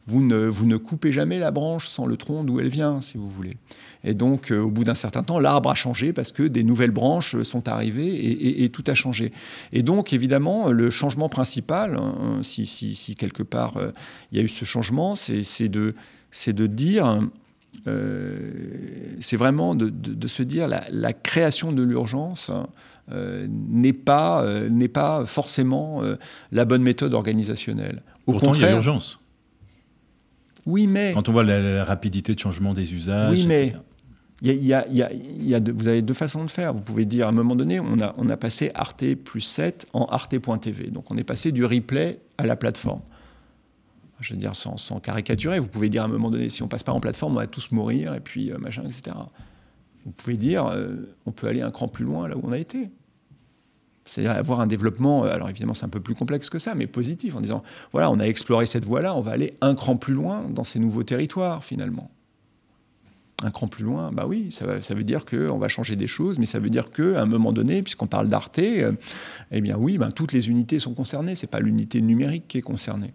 [0.05, 3.57] vous ne coupez jamais la branche sans le tronc d'où elle vient, si vous voulez.
[4.03, 6.91] Et donc, euh, au bout d'un certain temps, l'arbre a changé parce que des nouvelles
[6.91, 9.31] branches sont arrivées et, tout a changé.
[9.73, 13.91] Et donc, évidemment, le changement principal, hein, si, quelque part euh,
[14.31, 15.93] il y a eu ce changement, c'est de,
[16.47, 17.21] de dire...
[17.85, 18.51] Euh,
[19.19, 22.51] c'est vraiment de, se dire la, la création de l'urgence
[23.09, 26.01] n'est pas, n'est pas forcément
[26.51, 27.53] la bonne méthode organisée.
[27.53, 29.19] Au Pourtant, contraire, il y a l'urgence.
[30.67, 31.13] Oui, mais.
[31.13, 33.31] Quand on voit la, rapidité de changement des usages.
[33.31, 33.73] Oui, mais.
[34.41, 36.73] Vous avez deux façons de faire.
[36.73, 40.89] Vous pouvez dire à un moment donné, on a, passé Arte plus 7 en Arte.tv.
[40.89, 43.01] Donc on est passé du replay à la plateforme.
[44.19, 46.67] Je veux dire, sans, sans, caricaturer, vous pouvez dire à un moment donné, si on
[46.67, 49.15] passe pas en plateforme, on va tous mourir, et puis euh, machin, etc.
[50.05, 52.57] Vous pouvez dire, euh, on peut aller un cran plus loin là où on a
[52.57, 52.89] été.
[54.05, 56.87] C'est-à-dire avoir un développement, euh, alors évidemment c'est un peu plus complexe que ça, mais
[56.87, 60.15] positif, en disant, voilà, on a exploré cette voie-là, on va aller un cran plus
[60.15, 62.09] loin dans ces nouveaux territoires, finalement
[63.43, 66.47] un cran plus loin, bah oui, ça, veut dire qu'on va changer des choses, mais
[66.47, 68.93] ça veut dire qu'à un moment donné, puisqu'on parle d'Arte, euh,
[69.51, 72.57] eh bien oui, ben, toutes les unités sont concernées, ce n'est pas l'unité numérique qui
[72.57, 73.13] est concernée.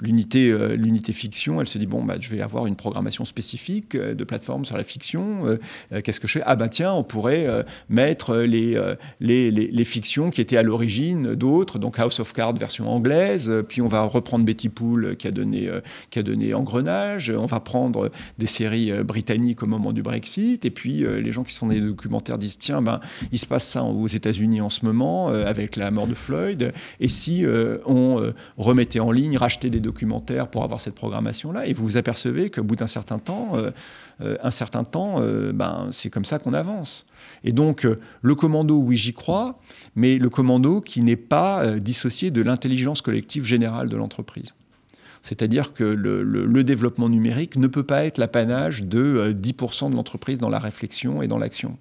[0.00, 3.96] L'unité, euh, l'unité fiction, elle se dit bon, bah, je vais avoir une programmation spécifique
[3.96, 5.44] euh, de plateforme sur la fiction.
[5.92, 6.42] Euh, qu'est-ce que je fais?
[6.46, 7.46] Ah bah tiens, on pourrait
[7.88, 8.80] mettre les,
[9.20, 13.52] les, les, fictions qui étaient à l'origine d'autres, donc House of Cards version anglaise.
[13.68, 15.70] Puis on va reprendre Betty Pool qui a donné
[16.10, 17.30] qui a donné Engrenage.
[17.30, 20.64] On va prendre des séries britanniques au moment du Brexit.
[20.64, 23.00] Et puis les gens qui sont des documentaires disent tiens, ben
[23.32, 26.72] il se passe ça aux États-Unis en ce moment avec la mort de Floyd.
[27.00, 27.44] Et si
[27.86, 32.50] on remettait en ligne, rachetait des documentaire pour avoir cette programmation-là, et vous vous apercevez
[32.50, 33.70] qu'au bout d'un certain temps, euh,
[34.20, 37.06] euh, un certain temps, euh, ben, c'est comme ça qu'on avance.
[37.42, 37.86] Et donc,
[38.22, 39.58] le commando, oui, j'y crois,
[39.96, 44.54] mais le commando qui n'est pas dissocié de l'intelligence collective générale de l'entreprise.
[45.22, 50.38] C'est-à-dire que le, le, développement numérique ne peut pas être l'apanage de 10% de l'entreprise
[50.38, 51.76] dans la réflexion et dans l'action.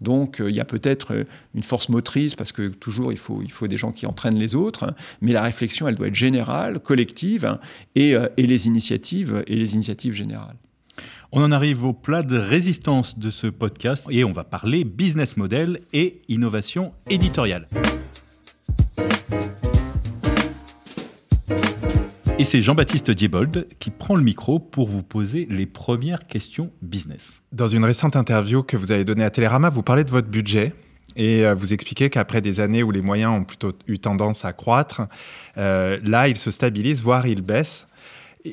[0.00, 3.42] Donc euh, il y a peut-être euh, une force motrice, parce que toujours il faut,
[3.42, 6.80] il faut des gens qui entraînent les autres, mais la réflexion, elle doit être générale,
[6.80, 7.58] collective,
[7.94, 10.56] et, euh, et les initiatives, et les initiatives générales.
[11.32, 15.36] On en arrive au plat de résistance de ce podcast et on va parler business
[15.36, 17.66] model et innovation éditoriale.
[22.38, 27.40] Et c'est Jean-Baptiste Diebold qui prend le micro pour vous poser les premières questions business.
[27.50, 30.74] Dans une récente interview que vous avez donnée à Télérama, vous parlez de votre budget
[31.16, 34.52] et euh, vous expliquez qu'après des années où les moyens ont plutôt eu tendance à
[34.52, 35.02] croître,
[35.56, 37.86] euh, là, ils se stabilisent, voire ils baissent.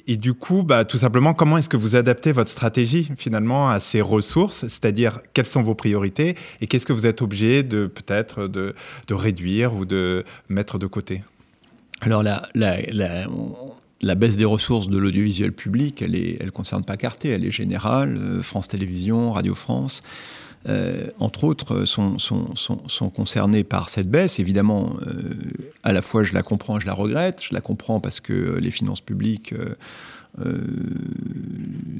[0.08, 3.80] Et, du coup, bah, tout simplement, comment est-ce que vous adaptez votre stratégie finalement à
[3.80, 4.62] ces ressources?
[4.62, 8.74] C'est-à-dire, quelles sont vos priorités et qu'est-ce que vous êtes obligé de peut-être de,
[9.08, 11.22] de, réduire ou de mettre de côté?
[12.06, 17.30] Alors la, la, baisse des ressources de l'audiovisuel public, elle ne elle concerne pas Carté,
[17.30, 20.02] elle est générale, euh, France Télévisions, Radio France.
[20.70, 24.40] Euh, entre autres, sont, concernés par cette baisse.
[24.40, 25.34] Évidemment, euh,
[25.84, 27.44] à la fois je la comprends et je la regrette.
[27.44, 29.54] Je la comprends parce que les finances publiques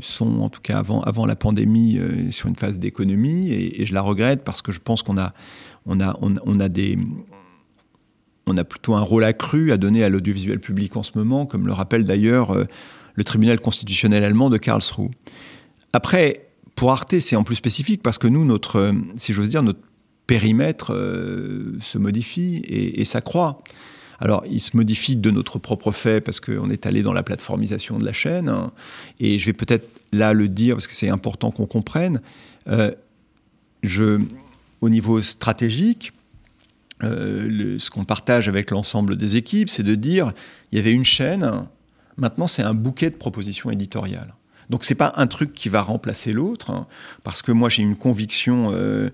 [0.02, 2.00] sont, en tout cas avant, avant la pandémie,
[2.32, 3.52] sur une phase d'économie.
[3.52, 5.34] Et, je la regrette parce que je pense qu'on a,
[5.86, 6.98] on a, on a des
[8.48, 11.66] on a plutôt un rôle accru à donner à l'audiovisuel public en ce moment, comme
[11.66, 12.66] le rappelle d'ailleurs euh,
[13.16, 15.12] le tribunal constitutionnel allemand de Karlsruhe.
[15.94, 19.64] Après, pour Arte, c'est en plus spécifique parce que nous, notre, euh, si j'ose dire,
[19.64, 19.80] notre
[20.28, 23.60] périmètre euh, se modifie et, s'accroît.
[24.20, 27.98] Alors, il se modifie de notre propre fait parce qu'on est allé dans la plateformisation
[27.98, 28.48] de la chaîne.
[28.48, 28.72] Hein,
[29.20, 32.22] et je vais peut-être là le dire parce que c'est important qu'on comprenne.
[34.82, 36.14] au niveau stratégique,
[37.04, 40.34] euh, ce qu'on partage avec l'ensemble des équipes, c'est de dire
[40.72, 41.64] il y avait une chaîne,
[42.18, 44.34] maintenant c'est un bouquet de propositions éditoriales.
[44.70, 46.88] Donc c'est pas un truc qui va remplacer l'autre, hein,
[47.24, 49.10] parce que moi j'ai une conviction euh,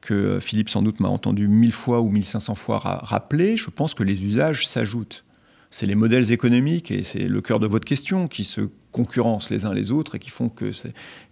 [0.00, 3.56] que Philippe sans doute m'a entendu mille fois ou 1500 fois rappeler.
[3.56, 5.24] Je pense que les usages s'ajoutent.
[5.70, 9.64] C'est les modèles économiques et c'est le cœur de votre question qui se concurrencent les
[9.64, 10.70] uns les autres et qui font que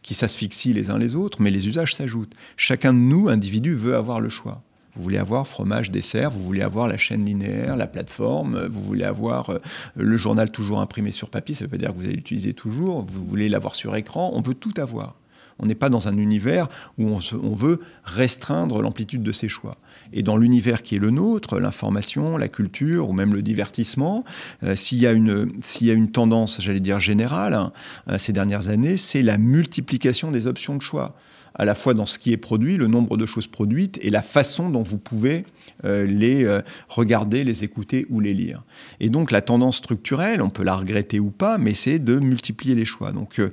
[0.03, 2.33] qui s'asphyxient les uns les autres, mais les usages s'ajoutent.
[2.57, 4.63] Chacun de nous, individu, veut avoir le choix.
[4.97, 9.05] Vous voulez avoir fromage, dessert, vous voulez avoir la chaîne linéaire, la plateforme, vous voulez
[9.05, 9.59] avoir euh,
[9.95, 13.25] le journal toujours imprimé sur papier, ça veut dire que vous allez l'utiliser toujours, vous
[13.25, 15.17] voulez l'avoir sur écran, on veut tout avoir.
[15.61, 19.77] On n'est pas dans un univers où on, veut restreindre l'amplitude de ses choix.
[20.13, 24.25] Et dans l'univers qui est le nôtre, l'information, la culture ou même le divertissement,
[24.63, 27.73] euh, s'il y a une tendance, j'allais dire générale, hein,
[28.09, 31.15] euh, ces dernières années, c'est la multiplication des options de choix
[31.55, 34.23] à la fois dans ce qui est produit, le nombre de choses produites et la
[34.23, 35.45] façon dont vous pouvez
[35.85, 38.63] euh, les euh, regarder, les écouter ou les lire.
[39.01, 42.75] Et donc la tendance structurelle, on peut la regretter ou pas, mais c'est de multiplier
[42.75, 43.13] les choix.
[43.13, 43.51] Donc euh,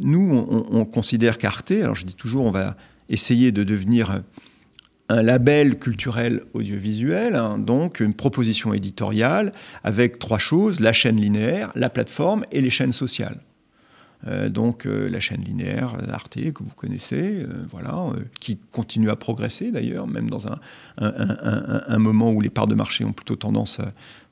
[0.00, 2.76] nous, on, considère qu'Arte, alors je dis toujours, on va
[3.08, 4.22] essayer de devenir
[5.08, 9.54] un label culturel audiovisuel, hein, donc une proposition éditoriale
[9.84, 13.40] avec trois choses, la chaîne linéaire, la plateforme et les chaînes sociales.
[14.26, 19.16] Euh, donc euh, la chaîne linéaire euh, Arte que vous connaissez, voilà, qui continue à
[19.16, 20.58] progresser d'ailleurs, même dans un,
[20.98, 23.80] un, moment où les parts de marché ont plutôt tendance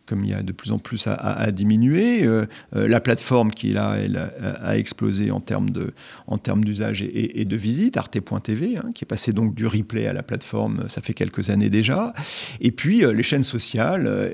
[0.07, 2.29] comme il y a de plus en plus à, diminuer.
[2.72, 5.94] la plateforme qui là, elle a, explosé en termes de,
[6.29, 10.12] en termes d'usage et, de visite, arte.tv, hein, qui est passé donc du replay à
[10.12, 12.14] la plateforme, ça fait quelques années déjà.
[12.61, 14.33] Et puis les chaînes sociales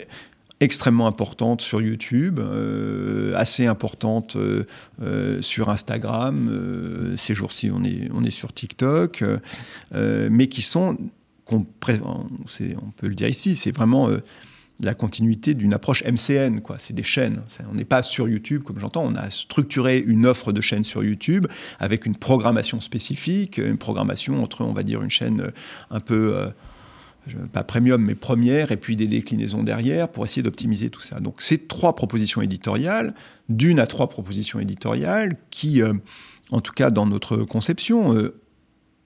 [0.63, 4.65] extrêmement importante sur YouTube, euh, assez importante euh,
[5.03, 7.15] euh, sur Instagram.
[7.17, 9.25] ces jours-ci, on est, on est sur TikTok,
[9.93, 10.97] mais qui sont,
[11.51, 14.09] on, peut le dire ici, c'est vraiment
[14.81, 16.61] la continuité d'une approche MCN.
[16.79, 17.43] C'est des chaînes.
[17.71, 19.05] On n'est pas sur YouTube, comme j'entends.
[19.05, 21.47] On a structuré une offre de chaînes sur YouTube
[21.79, 25.53] avec une programmation spécifique, une programmation entre, on va dire, une chaîne
[25.91, 26.53] un peu
[27.53, 31.21] pas premium, mais première, et puis des déclinaisons derrière pour essayer d'optimiser tout ça.
[31.21, 33.15] Donc c'est trois propositions éditoriales,
[33.49, 35.93] d'une à trois propositions éditoriales qui, euh,
[36.51, 38.35] en tout cas dans notre conception, euh,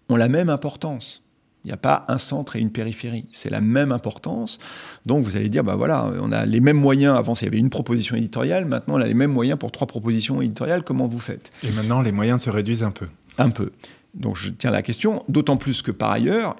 [0.08, 1.22] ont la même importance.
[1.64, 4.60] Il n'y a pas un centre et une périphérie, c'est la même importance.
[5.04, 7.16] Donc vous allez dire, bah voilà, on a les mêmes moyens.
[7.18, 9.88] Avant, il y avait une proposition éditoriale, maintenant on a les mêmes moyens pour trois
[9.88, 10.84] propositions éditoriales.
[10.84, 11.50] Comment vous faites?
[11.64, 13.08] Et maintenant, les moyens se réduisent un peu.
[13.36, 13.72] Un peu.
[14.14, 16.56] Donc je tiens à la question, d'autant plus que par ailleurs,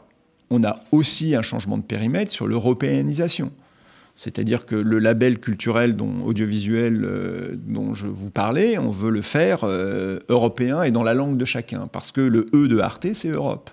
[0.51, 3.51] on a aussi un changement de périmètre sur l'européanisation.
[4.15, 9.21] C'est-à-dire que le label culturel dont, audiovisuel euh, dont je vous parlais, on veut le
[9.21, 13.09] faire euh, européen et dans la langue de chacun, parce que le E de Arte,
[13.15, 13.71] c'est Europe.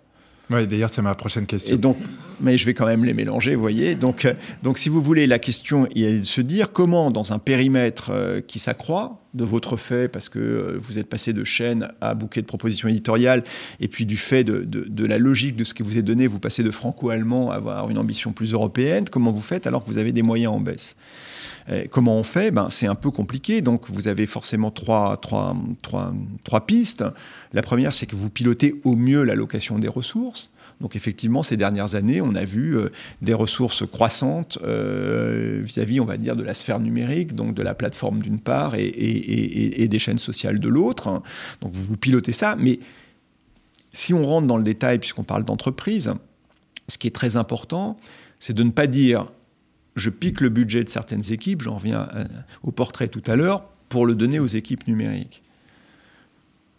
[0.50, 1.74] Oui, d'ailleurs, c'est ma prochaine question.
[1.74, 1.98] Et donc,
[2.40, 3.96] mais je vais quand même les mélanger, vous voyez.
[3.96, 7.40] Donc, euh, donc si vous voulez, la question est de se dire comment, dans un
[7.40, 11.88] périmètre euh, qui s'accroît, de votre fait, parce que euh, vous êtes passé de chaîne
[12.02, 13.44] à bouquet de propositions éditoriales,
[13.80, 16.40] et puis du fait de, de, la logique de ce qui vous est donné, vous
[16.40, 19.98] passez de franco-allemand à avoir une ambition plus européenne, comment vous faites alors que vous
[19.98, 20.96] avez des moyens en baisse?
[21.92, 22.52] Comment on fait?
[22.52, 27.06] Ben, C'est un peu compliqué, donc vous avez forcément trois, trois, trois, trois pistes.
[27.54, 30.52] La première, c'est que vous pilotez au mieux l'allocation des ressources.
[30.84, 32.78] Donc effectivement, ces dernières années, on a vu
[33.22, 38.22] des ressources croissantes vis-à-vis, on va dire, de la sphère numérique, donc de la plateforme
[38.22, 41.24] d'une part et, des chaînes sociales de l'autre.
[41.62, 42.80] Donc vous, vous pilotez ça, mais
[43.94, 46.14] si on rentre dans le détail, puisqu'on parle d'entreprise,
[46.90, 47.98] ce qui est très important,
[48.40, 49.32] c'est de ne pas dire
[49.96, 52.10] je pique le budget de certaines équipes, j'en reviens
[52.64, 55.44] au portrait tout à l'heure, pour le donner aux équipes numériques.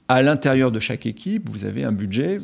[0.08, 2.40] À l'intérieur de chaque équipe, vous avez un budget.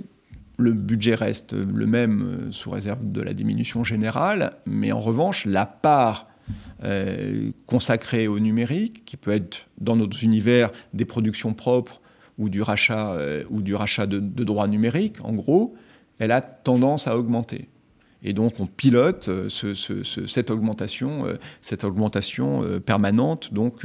[0.61, 5.47] Le budget reste le même euh, sous réserve de la diminution générale, mais en revanche,
[5.47, 6.29] la part
[6.85, 12.03] euh, consacrée au numérique, qui peut être dans notre univers des productions propres
[12.39, 15.75] ou du rachat, euh, ou du rachat de droits numériques, en gros,
[16.19, 17.69] elle a tendance à augmenter.
[18.23, 23.83] Et donc on pilote euh, cette augmentation, euh, cette augmentation euh, permanente, donc,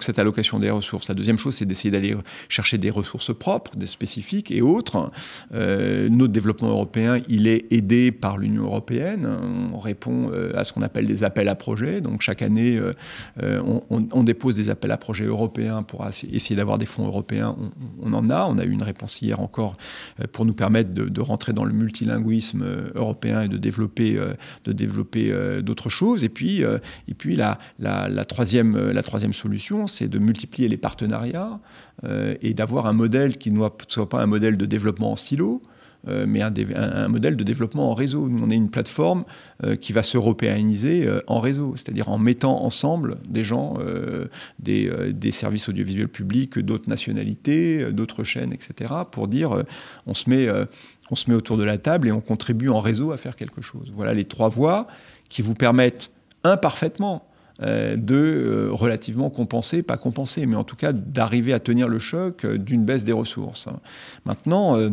[0.00, 1.08] cette allocation des ressources.
[1.08, 2.14] La deuxième chose, c'est d'essayer d'aller
[2.48, 5.10] chercher des ressources propres, des spécifiques et autres.
[5.52, 9.26] notre développement européen, il est aidé par l'Union européenne.
[9.72, 12.00] On répond à ce qu'on appelle des appels à projets.
[12.00, 12.80] Donc chaque année,
[13.40, 17.56] on, dépose des appels à projets européens pour essayer d'avoir des fonds européens.
[18.02, 18.46] On, en a.
[18.46, 19.76] On a eu une réponse hier encore
[20.32, 25.30] pour nous permettre de rentrer dans le multilinguisme européen et de développer, euh, de développer
[25.30, 26.24] euh, d'autres choses.
[26.24, 26.78] Et puis, euh,
[27.08, 31.60] et puis la, la, troisième, la troisième solution, c'est de multiplier les partenariats
[32.40, 35.60] et d'avoir un modèle qui ne soit pas un modèle de développement en silo,
[36.06, 38.30] mais un, un, modèle de développement en réseau.
[38.30, 39.24] Nous, on est une plateforme
[39.82, 43.76] qui va s'européaniser en réseau, c'est-à-dire en mettant ensemble des gens,
[44.60, 49.62] des, des, services audiovisuels publics, d'autres nationalités, d'autres chaînes, etc., pour dire
[50.06, 50.48] on se met
[51.10, 53.60] on se met autour de la table et on contribue en réseau à faire quelque
[53.60, 53.92] chose.
[53.94, 54.86] Voilà les trois voies
[55.28, 56.10] qui vous permettent
[56.44, 57.26] imparfaitement
[57.62, 61.98] euh, de euh, relativement compenser, pas compenser, mais en tout cas d'arriver à tenir le
[61.98, 63.68] choc euh, d'une baisse des ressources.
[64.24, 64.90] Maintenant, il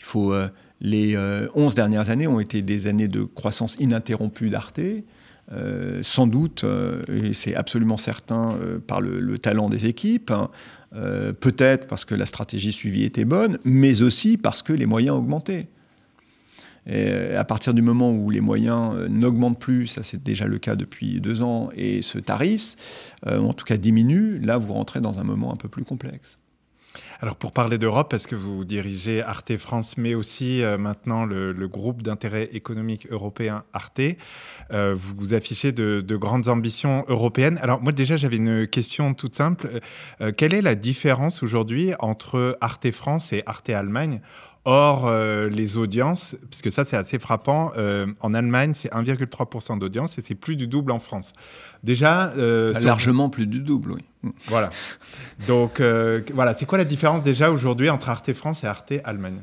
[0.00, 0.34] faut
[0.80, 1.16] les
[1.54, 4.80] 11 dernières années ont été des années de croissance ininterrompue d'Arte.
[6.02, 6.64] sans doute,
[7.08, 10.50] et c'est absolument certain par le, talent des équipes, hein,
[10.94, 15.16] euh, peut-être parce que la stratégie suivie était bonne, mais aussi parce que les moyens
[15.16, 15.68] augmentaient.
[16.86, 20.46] Et euh, à partir du moment où les moyens euh, n'augmentent plus, ça c'est déjà
[20.46, 22.76] le cas depuis deux ans, et se tarissent,
[23.26, 26.38] en tout cas diminuent, là vous rentrez dans un moment un peu plus complexe.
[27.20, 31.52] Alors pour parler d'Europe, parce que vous dirigez Arte France, mais aussi euh, maintenant le,
[31.68, 34.00] groupe d'intérêt économique européen Arte,
[34.72, 37.58] euh, vous, affichez de, grandes ambitions européennes.
[37.62, 39.80] Alors moi déjà j'avais une question toute simple.
[40.20, 44.20] Euh, quelle est la différence aujourd'hui entre Arte France et Arte Allemagne
[44.66, 45.12] Or,
[45.50, 47.72] les audiences, puisque ça c'est assez frappant,
[48.20, 51.34] en Allemagne c'est 1,3% d'audience et c'est plus du double en France.
[51.82, 52.32] Déjà.
[52.34, 54.04] Largement plus du double, oui.
[54.46, 54.70] Voilà.
[55.46, 59.40] Donc, euh, voilà, c'est quoi la différence déjà aujourd'hui entre Arte France et Arte Allemagne?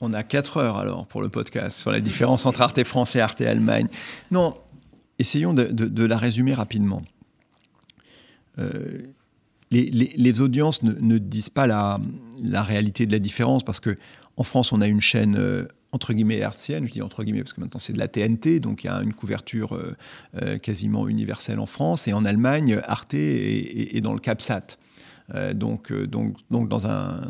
[0.00, 3.20] On a 4 heures alors pour le podcast sur la différence entre Arte France et
[3.20, 3.86] Arte Allemagne.
[4.30, 4.56] Non,
[5.18, 7.02] essayons de, la résumer rapidement.
[8.58, 8.98] Euh,
[9.70, 11.98] les, audiences ne, disent pas la,
[12.62, 13.96] réalité de la différence parce que
[14.36, 17.52] en France, on a une chaîne euh, entre guillemets hertzienne, je dis entre guillemets parce
[17.52, 19.94] que maintenant c'est de la TNT, donc il y a une couverture euh,
[20.40, 24.78] euh, quasiment universelle en France, et en Allemagne, Arte est, dans le CabSat.
[25.34, 25.92] Euh, donc,
[26.50, 27.20] dans un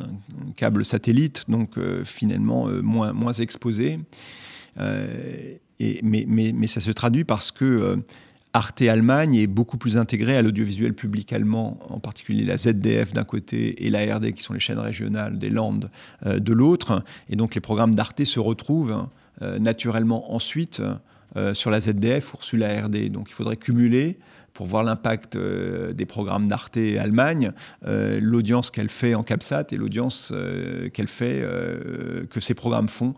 [0.57, 3.99] câble satellite, donc finalement moins, exposé.
[4.79, 8.03] mais, ça se traduit parce que
[8.55, 13.25] Arte Allemagne est beaucoup plus intégrée à l'audiovisuel public allemand, en particulier la ZDF d'un
[13.25, 15.91] côté et la RD qui sont les chaînes régionales des Landes
[16.27, 17.03] euh, de l'autre.
[17.31, 19.07] Et donc les programmes d'Arte se retrouvent
[19.41, 20.83] euh, naturellement ensuite
[21.37, 23.11] euh, sur la ZDF ou sur la RD.
[23.11, 24.19] Donc il faudrait cumuler
[24.53, 27.53] pour voir l'impact des programmes d'Arte Allemagne,
[27.87, 30.31] l'audience qu'elle fait en CAPSAT et l'audience
[30.93, 31.43] qu'elle fait,
[32.29, 33.15] que ces programmes font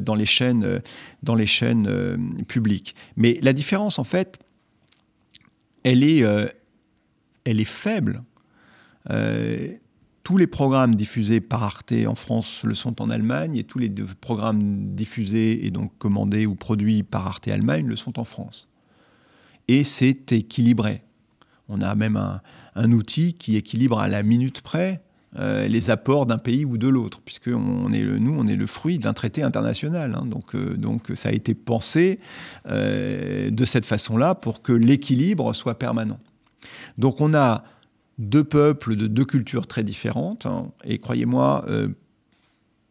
[0.00, 0.80] dans les chaînes,
[1.24, 2.16] dans les chaînes
[2.46, 2.94] publiques.
[3.16, 4.38] Mais la différence, en fait,
[5.84, 6.46] elle est, euh,
[7.44, 8.22] elle est faible.
[9.10, 9.68] Euh,
[10.22, 13.90] tous les programmes diffusés par Arte en France le sont en Allemagne et tous les
[14.20, 18.68] programmes diffusés et donc commandés ou produits par Arte Allemagne le sont en France.
[19.68, 21.02] Et c'est équilibré.
[21.68, 22.40] On a même un,
[22.74, 25.02] un, outil qui équilibre à la minute près
[25.36, 28.66] euh, les apports d'un pays ou de l'autre, puisque on est nous, on est le
[28.66, 30.14] fruit d'un traité international.
[30.14, 30.24] Hein.
[30.24, 32.18] donc, euh, donc, ça a été pensé
[32.66, 36.18] euh, de cette façon-là pour que l'équilibre soit permanent.
[36.96, 37.64] Donc, on a
[38.16, 40.70] deux peuples de deux cultures très différentes, hein.
[40.82, 41.66] et croyez-moi,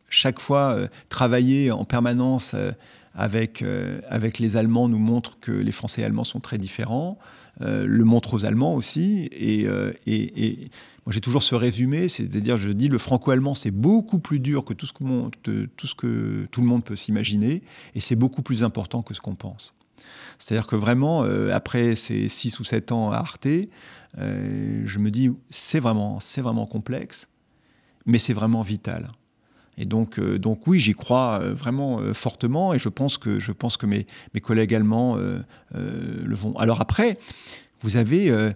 [0.10, 0.78] chaque fois,
[1.10, 2.56] travailler en permanence
[3.14, 3.64] avec,
[4.08, 7.18] avec les Allemands nous montre que les Français et Allemands sont très différents.
[7.60, 9.30] Le montre aux Allemands aussi.
[9.32, 9.68] Et,
[10.06, 10.70] et,
[11.06, 14.74] moi, j'ai toujours ce résumé, c'est-à-dire, je dis, le franco-allemand, c'est beaucoup plus dur que
[14.74, 17.64] tout ce que, tout ce que tout le monde peut s'imaginer,
[17.96, 19.74] et c'est beaucoup plus important que ce qu'on pense.
[20.38, 23.48] C'est-à-dire que vraiment, après ces 6 ou 7 ans à Arte,
[24.18, 27.30] je me dis, c'est vraiment, c'est vraiment complexe,
[28.06, 29.12] mais c'est vraiment vital.
[29.78, 33.40] Et donc, euh, donc oui, j'y crois euh, vraiment euh, fortement et je pense que,
[33.40, 36.56] je pense que mes, mes collègues allemands le vont.
[36.58, 37.18] Alors après,
[37.82, 38.54] vous avez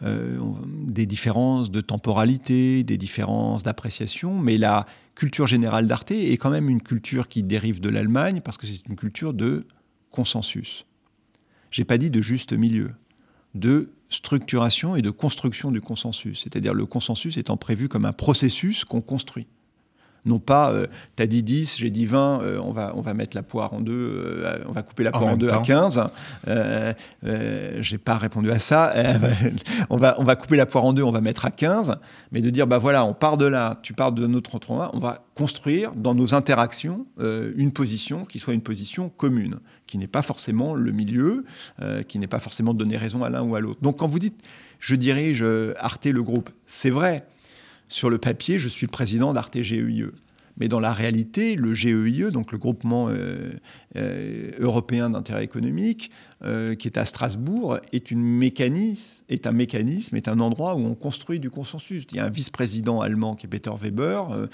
[0.00, 6.68] des différences de temporalité, des différences d'appréciation, mais la culture générale d'Arte est quand même
[6.68, 9.66] une culture qui dérive de l'Allemagne parce que c'est une culture de
[10.10, 10.86] consensus.
[11.70, 12.90] J'ai pas dit de juste milieu,
[13.54, 16.42] de structuration et de construction du consensus.
[16.42, 19.46] C'est-à-dire le consensus étant prévu comme un processus qu'on construit
[20.24, 23.14] non pas euh, tu as dit 10, j'ai dit 20, euh, on, va, on va
[23.14, 26.02] mettre la poire en deux, euh, on va couper la poire en, deux à 15.
[27.80, 28.92] j'ai pas répondu à ça.
[29.90, 31.96] on, va, on va couper la poire en deux, on va mettre à 15.
[32.30, 34.98] Mais de dire, bah voilà, on part de là, tu pars de notre endroit, on
[34.98, 37.06] va construire dans nos interactions
[37.56, 41.44] une position qui soit une position commune, qui n'est pas forcément le milieu,
[42.08, 43.80] qui n'est pas forcément de donner raison à l'un ou à l'autre.
[43.82, 44.40] Donc quand vous dites,
[44.78, 45.44] je dirige
[45.78, 47.24] Arte le groupe, c'est vrai
[47.92, 50.06] sur le papier, je suis le président d'Arte GEIE.
[50.58, 53.52] Mais dans la réalité, le GEIE, donc le groupement euh,
[53.96, 56.10] euh, européen d'intérêt économique,
[56.44, 61.50] euh, qui est à Strasbourg, est un mécanisme, est un endroit où on construit du
[61.50, 62.04] consensus.
[62.10, 64.48] Il y a un vice-président allemand qui est Peter Weber.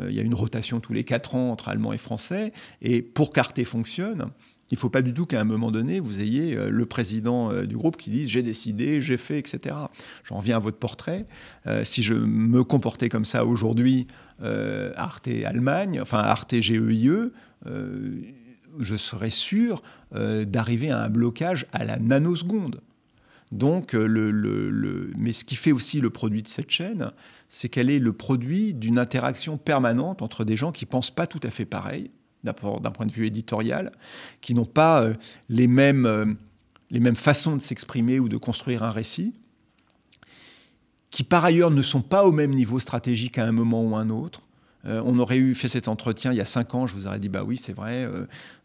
[0.00, 2.52] il y a une rotation tous les quatre ans entre Allemands et Français.
[2.80, 4.30] Et pour qu'Arte fonctionne,
[4.70, 7.50] il ne faut pas du tout qu'à un moment donné, vous ayez euh, le président
[7.50, 9.76] euh, du groupe qui dise j'ai décidé, j'ai fait, etc.
[10.24, 11.26] J'en reviens à votre portrait.
[11.66, 14.06] Euh, si je me comportais comme ça aujourd'hui
[14.96, 17.30] Arte Allemagne, enfin Arte GEIE,
[17.64, 19.80] je serais sûr
[20.12, 22.80] d'arriver à un blocage à la nanoseconde.
[23.52, 27.12] Donc, le, mais ce qui fait aussi le produit de cette chaîne,
[27.48, 31.28] c'est qu'elle est le produit d'une interaction permanente entre des gens qui ne pensent pas
[31.28, 32.10] tout à fait pareil,
[32.44, 33.92] d'un point de vue éditorial,
[34.40, 35.14] qui n'ont pas euh,
[35.48, 36.26] les, mêmes, euh,
[36.90, 39.32] les mêmes façons de s'exprimer ou de construire un récit,
[41.10, 44.00] qui par ailleurs ne sont pas au même niveau stratégique à un moment ou à
[44.00, 44.42] un autre.
[44.86, 47.18] Euh, on aurait eu fait cet entretien il y a cinq ans, je vous aurais
[47.18, 48.06] dit bah oui c'est vrai,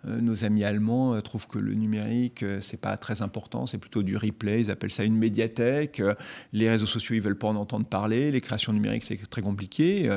[0.06, 4.60] nos amis allemands trouvent que le numérique c'est pas très important, c'est plutôt du replay,
[4.60, 6.02] ils appellent ça une médiathèque.
[6.52, 10.10] les réseaux sociaux ils veulent pas en entendre parler, les créations numériques c'est très compliqué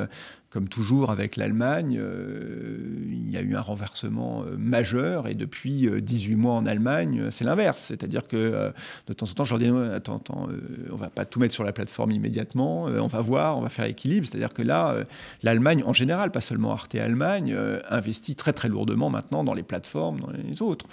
[0.53, 2.77] comme toujours avec l'Allemagne, euh,
[3.09, 7.31] il y a eu un renversement euh, majeur et depuis 18 euh, mois en Allemagne,
[7.31, 7.85] c'est l'inverse.
[7.87, 8.71] C'est-à-dire que
[9.07, 10.49] de temps en temps, je leur dis attends, attends
[10.91, 13.85] on va pas tout mettre sur la plateforme immédiatement, on va voir, on va faire
[13.85, 14.27] équilibre.
[14.29, 14.95] C'est-à-dire que là,
[15.41, 17.57] l'Allemagne en général, pas seulement Arte Allemagne,
[17.89, 20.85] investit très très lourdement maintenant dans les plateformes, dans les autres.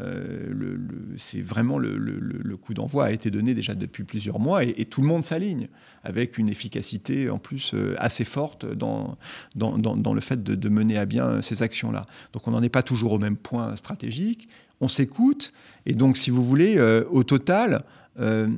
[0.00, 0.78] Le,
[1.16, 5.08] c'est vraiment le, coup d'envoi a été donné déjà depuis plusieurs mois et, tout le
[5.08, 5.68] monde s'aligne
[6.04, 9.18] avec une efficacité en plus assez forte dans
[9.56, 12.06] dans, le fait de, mener à bien ces actions-là.
[12.32, 14.48] Donc on n'en est pas toujours au même point stratégique,
[14.80, 15.52] on s'écoute,
[15.86, 17.84] et donc si vous voulez, euh, au total,
[18.20, 18.48] euh,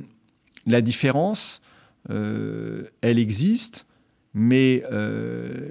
[0.67, 1.61] la différence,
[2.09, 3.85] euh, elle existe,
[4.33, 4.83] mais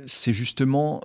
[0.07, 1.01] c'est justement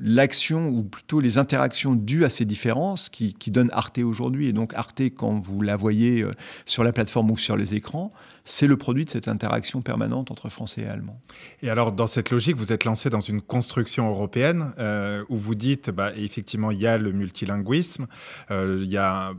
[0.00, 4.48] l'action, ou plutôt les interactions dues à ces différences qui, donnent Arte aujourd'hui.
[4.48, 6.24] Et donc Arte, quand vous la voyez
[6.66, 8.12] sur la plateforme ou sur les écrans,
[8.44, 11.20] c'est le produit de cette interaction permanente entre Français et Allemands.
[11.62, 15.54] Et alors, dans cette logique, vous êtes lancé dans une construction européenne euh, où vous
[15.54, 18.06] dites, bah, effectivement, il y a le multilinguisme,
[18.50, 19.32] euh, il y a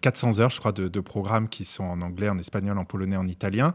[0.00, 3.26] 400 heures, je crois, de, programmes qui sont en anglais, en espagnol, en polonais, en
[3.26, 3.72] italien.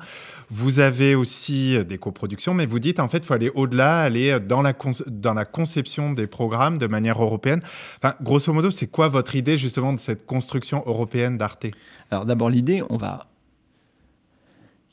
[0.50, 4.40] Vous avez aussi des coproductions, mais vous dites, en fait, il faut aller au-delà, aller
[4.40, 4.74] dans la,
[5.08, 7.62] dans la conception des programmes de manière européenne.
[7.98, 11.68] Enfin, grosso modo, c'est quoi votre idée, justement, de cette construction européenne d'Arte?
[12.12, 13.28] Alors, d'abord, l'idée, on va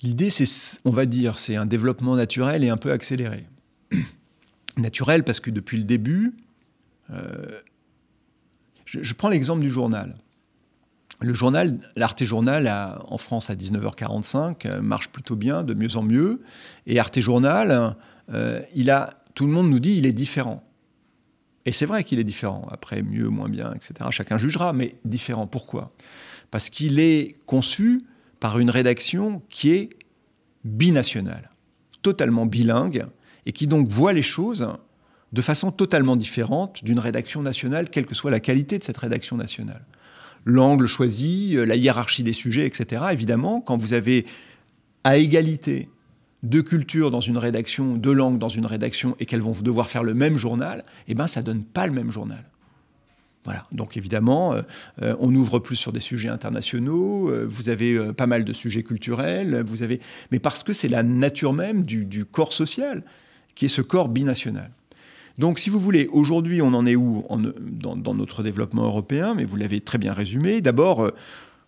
[0.02, 3.46] L'idée, c'est, on va dire, c'est un développement naturel et un peu accéléré.
[4.76, 6.34] naturel parce que depuis le début,
[7.10, 7.60] euh,
[8.84, 10.16] je, prends l'exemple du journal.
[11.22, 16.02] Le journal, l'Arte Journal en France à 19h45 euh, marche plutôt bien, de mieux en
[16.02, 16.42] mieux.
[16.86, 17.96] Et Arte Journal,
[18.32, 20.64] euh, il a, tout le monde nous dit il est différent.
[21.64, 22.66] Et c'est vrai qu'il est différent.
[22.72, 24.10] Après, mieux, moins bien, etc.
[24.10, 25.46] Chacun jugera, mais différent.
[25.46, 25.92] Pourquoi?
[26.50, 28.02] Parce qu'il est conçu
[28.40, 29.90] par une rédaction qui est
[30.64, 31.50] binationale,
[32.02, 33.04] totalement bilingue,
[33.46, 34.68] et qui donc voit les choses
[35.32, 39.36] de façon totalement différente d'une rédaction nationale, quelle que soit la qualité de cette rédaction
[39.36, 39.84] nationale.
[40.44, 43.02] L'angle choisi, euh, la hiérarchie des sujets, etc.
[43.12, 44.26] Évidemment, quand vous avez
[45.04, 45.88] à égalité
[46.42, 50.02] deux cultures dans une rédaction, deux langues dans une rédaction, et qu'elles vont devoir faire
[50.02, 52.44] le même journal, eh ben ça donne pas le même journal.
[53.44, 53.66] Voilà.
[53.72, 54.54] Donc évidemment,
[55.00, 57.28] on ouvre plus sur des sujets internationaux.
[57.48, 59.64] vous avez pas mal de sujets culturels.
[59.66, 59.98] Vous avez,
[60.30, 63.02] mais parce que c'est la nature même du, corps social,
[63.56, 64.70] qui est ce corps binational.
[65.38, 67.24] Donc, si vous voulez, aujourd'hui, on en est où
[67.60, 70.60] dans, notre développement européen Mais vous l'avez très bien résumé.
[70.60, 71.10] D'abord,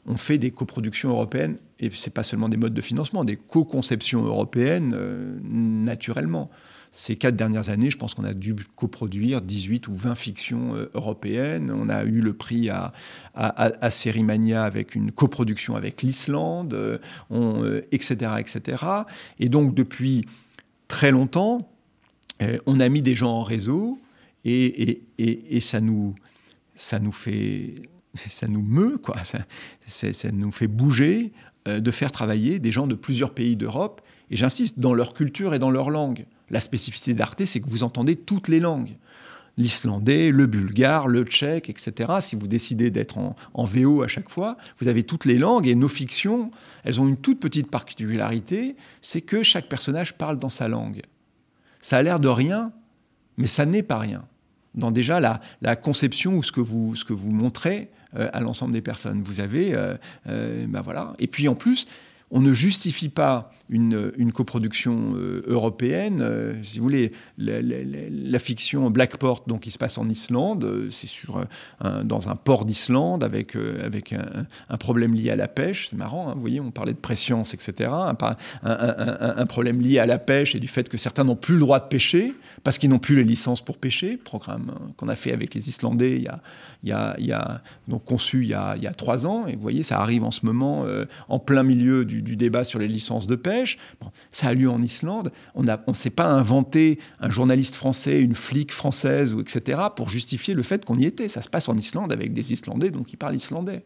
[0.07, 3.37] on fait des coproductions européennes, et ce n'est pas seulement des modes de financement, des
[3.37, 6.51] co-conceptions européennes euh, naturellement.
[6.93, 10.91] Ces quatre dernières années, je pense qu'on a dû coproduire 18 ou 20 fictions euh,
[10.95, 11.73] européennes.
[11.75, 12.93] On a eu le prix à,
[13.35, 16.75] à, Sérimania avec une coproduction avec l'Islande,
[17.33, 18.85] euh, etc., etc.
[19.41, 20.27] Et donc, depuis
[20.87, 21.74] très longtemps,
[22.67, 23.99] on a mis des gens en réseau
[24.45, 26.15] et, et ça, nous,
[26.75, 27.75] ça nous fait
[28.27, 29.17] ça nous meut, quoi.
[29.25, 29.39] Ça,
[29.87, 31.33] ça nous fait bouger
[31.69, 35.55] euh, de faire travailler des gens de plusieurs pays d'Europe, et j'insiste, dans leur culture
[35.55, 36.27] et dans leur langue.
[36.51, 38.97] La spécificité d'Arte, c'est que vous entendez toutes les langues.
[39.57, 42.15] L'islandais, le bulgare, le tchèque, etc.
[42.21, 45.69] Si vous décidez d'être en, en, VO à chaque fois, vous avez toutes les langues
[45.69, 46.51] et nos fictions,
[46.83, 51.03] elles ont une toute petite particularité, c'est que chaque personnage parle dans sa langue.
[51.85, 52.73] Ça a l'air de rien,
[53.37, 54.25] mais ça n'est pas rien.
[54.75, 56.95] Dans déjà la, conception ou ce que vous,
[57.31, 59.23] montrez euh, à l'ensemble des personnes.
[59.23, 59.77] Vous avez,
[60.25, 61.13] ben voilà.
[61.19, 61.87] Et puis en plus,
[62.31, 66.21] on ne justifie pas une, coproduction euh, européenne.
[66.21, 71.07] Euh, si vous voulez, la, fiction Blackport, donc, qui se passe en Islande, euh, c'est
[71.07, 71.45] sur
[72.05, 75.89] dans un port d'Islande avec, avec un, problème lié à la pêche.
[75.91, 77.91] C'est marrant, hein, vous voyez, on parlait de préscience, etc.
[77.93, 81.81] Un, problème lié à la pêche et du fait que certains n'ont plus le droit
[81.81, 84.17] de pêcher parce qu'ils n'ont plus les licences pour pêcher.
[84.17, 86.25] Programme qu'on a fait avec les Islandais
[87.89, 89.47] donc conçu il y a, trois ans.
[89.47, 90.87] Et vous voyez, ça arrive en ce moment
[91.29, 93.54] en plein milieu du débat sur les licences de pêche
[94.31, 95.33] ça a lieu en Islande.
[95.55, 100.55] On ne s'est pas inventé un journaliste français, une flic française, ou etc., pour justifier
[100.55, 101.29] le fait qu'on y était.
[101.29, 103.85] Ça se passe en Islande avec des Islandais, donc ils parlent islandais.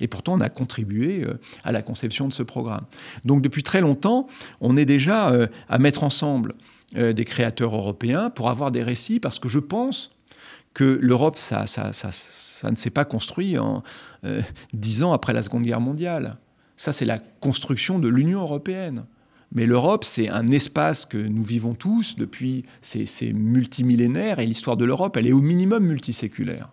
[0.00, 2.84] Et pourtant, on a contribué euh, à la conception de ce programme.
[3.24, 4.26] Donc depuis très longtemps,
[4.60, 6.54] on est déjà euh, à mettre ensemble
[6.96, 10.16] euh, des créateurs européens pour avoir des récits, parce que je pense
[10.72, 11.64] que l'Europe, ça,
[12.64, 13.84] ne s'est pas construit en
[14.72, 16.36] dix ans après la Seconde Guerre mondiale.
[16.76, 19.04] Ça, c'est la construction de l'Union européenne.
[19.52, 24.84] Mais l'Europe, c'est un espace que nous vivons tous depuis, c'est multimillénaire, et l'histoire de
[24.84, 26.70] l'Europe, elle est au minimum multiséculaire.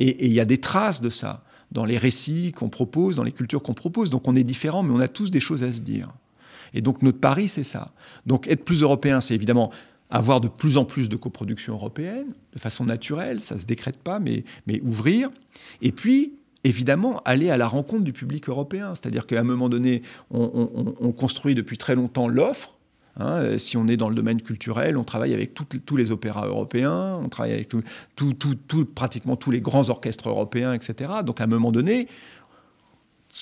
[0.00, 3.32] Et il y a des traces de ça dans les récits qu'on propose, dans les
[3.32, 4.10] cultures qu'on propose.
[4.10, 6.08] Donc on est différents, mais on a tous des choses à se dire.
[6.72, 7.92] Et donc notre pari, c'est ça.
[8.26, 9.70] Donc être plus européen, c'est évidemment
[10.10, 13.98] avoir de plus en plus de coproduction européenne, de façon naturelle, ça ne se décrète
[13.98, 15.30] pas, mais, mais ouvrir.
[15.82, 18.94] Et puis, évidemment aller à la rencontre du public européen.
[18.94, 22.74] C'est-à-dire qu'à un moment donné, on, construit depuis très longtemps l'offre.
[23.20, 26.46] Hein, euh, si on est dans le domaine culturel, on travaille avec tous les opéras
[26.46, 27.68] européens, on travaille avec
[28.94, 31.10] pratiquement tous les grands orchestres européens, etc.
[31.26, 32.06] Donc à un moment donné,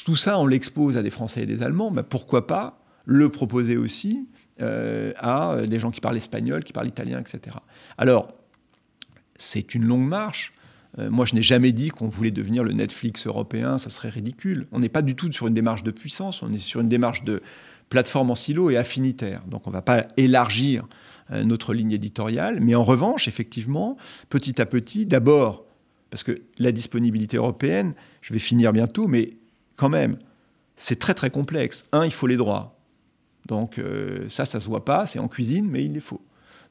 [0.05, 1.91] tout ça, on l'expose à des Français et des Allemands.
[1.91, 4.27] mais pourquoi pas le proposer aussi
[4.63, 7.57] euh, à des gens qui parlent espagnol, qui parlent italien, etc.
[7.99, 8.33] Alors,
[9.37, 10.55] c'est une longue marche.
[10.99, 14.67] Euh, moi, je n'ai jamais dit qu'on voulait devenir le Netflix européen, ça serait ridicule.
[14.73, 17.25] On n'est pas du tout sur une démarche de puissance, on est sur une démarche
[17.25, 17.43] de
[17.89, 19.43] plateforme en silo et affinitaire.
[19.47, 20.87] Donc on ne va pas élargir
[21.31, 23.97] euh, notre ligne éditoriale, mais en revanche, effectivement,
[24.29, 25.65] petit à petit, d'abord,
[26.11, 29.37] parce que la disponibilité européenne, je vais finir bientôt, mais
[29.77, 30.17] quand même,
[30.77, 31.85] c'est très très complexe.
[31.93, 32.79] Un, il faut les droits.
[33.47, 36.21] Donc euh, ça, ça se voit pas, c'est en cuisine, mais il les faut.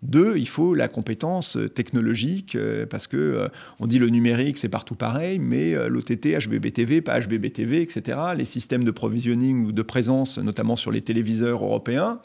[0.05, 3.47] Deux, il faut la compétence euh, technologique, euh, parce que euh,
[3.79, 8.83] on dit le numérique, c'est partout pareil, mais l'OTT, HBBTV, pas HBBTV, etc., les systèmes
[8.83, 12.19] de provisioning ou de présence, notamment sur les téléviseurs européens,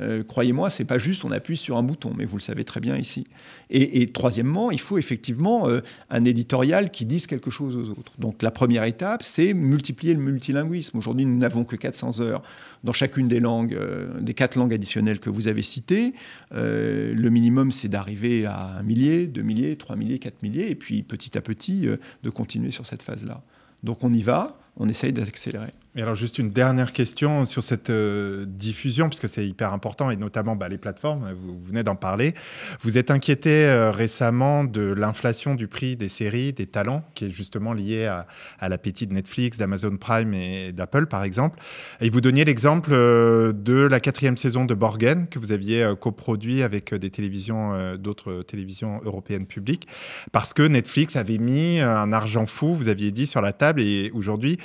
[0.00, 2.80] euh, croyez-moi, c'est pas juste on appuie sur un bouton, mais vous le savez très
[2.80, 3.26] bien ici.
[3.70, 5.80] Et, troisièmement, il faut effectivement euh,
[6.10, 8.12] un éditorial qui dise quelque chose aux autres.
[8.18, 10.96] Donc la première étape, c'est multiplier le multilinguisme.
[10.98, 12.42] Aujourd'hui, nous n'avons que 400 heures
[12.84, 16.14] dans chacune des langues, euh, des quatre langues additionnelles que vous avez citées.
[16.52, 21.02] le minimum, c'est d'arriver à un millier, deux milliers, trois milliers, quatre milliers, et puis
[21.02, 21.86] petit à petit
[22.22, 23.42] de continuer sur cette phase-là.
[23.82, 25.72] Donc on y va, on essaye d'accélérer.
[25.94, 30.56] Alors juste une dernière question sur cette euh, diffusion, puisque c'est hyper important, et notamment
[30.56, 32.32] bah, les plateformes, vous, venez d'en parler.
[32.80, 37.30] Vous êtes inquiété euh, récemment de l'inflation du prix des séries, des talents, qui est
[37.30, 38.26] justement lié à,
[38.70, 41.58] l'appétit de Netflix, d'Amazon Prime et d'Apple, par exemple.
[42.00, 46.62] Et vous donniez l'exemple euh, de la quatrième saison de Borgen, que vous aviez coproduit
[46.62, 49.86] avec d'autres télévisions européennes publiques,
[50.32, 54.10] parce que Netflix avait mis un argent fou, vous aviez dit, sur la table, et
[54.14, 54.56] aujourd'hui,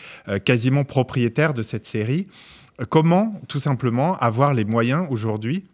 [0.45, 1.16] quasiment propriétaire
[1.53, 2.27] de cette série.
[2.89, 5.65] Comment, tout simplement, avoir les moyens aujourd'hui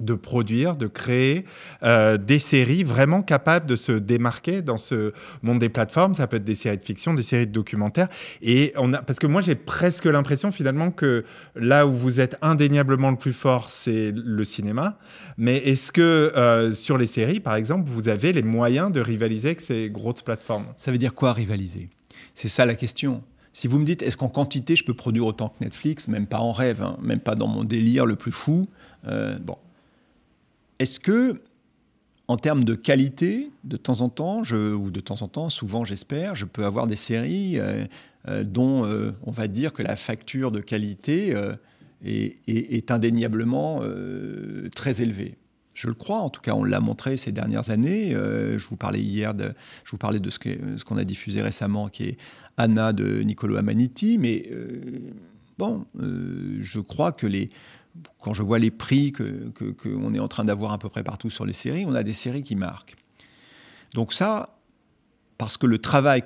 [0.00, 1.44] de produire, de créer
[1.82, 5.12] euh, des séries vraiment capables de se démarquer dans ce
[5.42, 6.14] monde des plateformes?
[6.14, 8.08] Ça peut être des séries de fiction, des séries de documentaires.
[8.42, 11.24] Et on a, parce que moi, j'ai presque l'impression finalement que
[11.54, 14.98] là où vous êtes indéniablement le plus fort, c'est le cinéma.
[15.36, 19.48] Mais est-ce que euh, sur les séries, par exemple, vous avez les moyens de rivaliser
[19.48, 20.66] avec ces grosses plateformes?
[20.76, 21.90] Ça veut dire quoi rivaliser?
[22.34, 23.22] C'est ça la question.
[23.52, 26.38] Si vous me dites, est-ce qu'en quantité, je peux produire autant que Netflix Même pas
[26.38, 28.68] en rêve, hein, même pas dans mon délire le plus fou.
[29.06, 29.56] Euh, bon,
[30.78, 31.42] est-ce que,
[32.28, 36.36] en termes de qualité, de temps en temps, ou de temps en temps, souvent j'espère,
[36.36, 37.84] je peux avoir des séries euh,
[38.28, 38.84] euh, dont
[39.24, 41.34] on va dire que la facture de qualité
[42.04, 43.82] est, est, indéniablement
[44.74, 45.36] très élevée?
[45.74, 48.10] Je le crois, en tout cas, on l'a montré ces dernières années.
[48.12, 52.04] je vous parlais hier, de, je vous parlais de ce qu'on a diffusé récemment, qui
[52.04, 52.18] est
[52.56, 54.50] Anna de Niccolo Amaniti, mais
[55.58, 57.50] bon, je crois que les,
[58.18, 61.30] quand je vois les prix qu'on que, est en train d'avoir à peu près partout
[61.30, 62.96] sur les séries, on a des séries qui marquent.
[63.94, 64.56] Donc ça,
[65.38, 66.22] parce que le travail,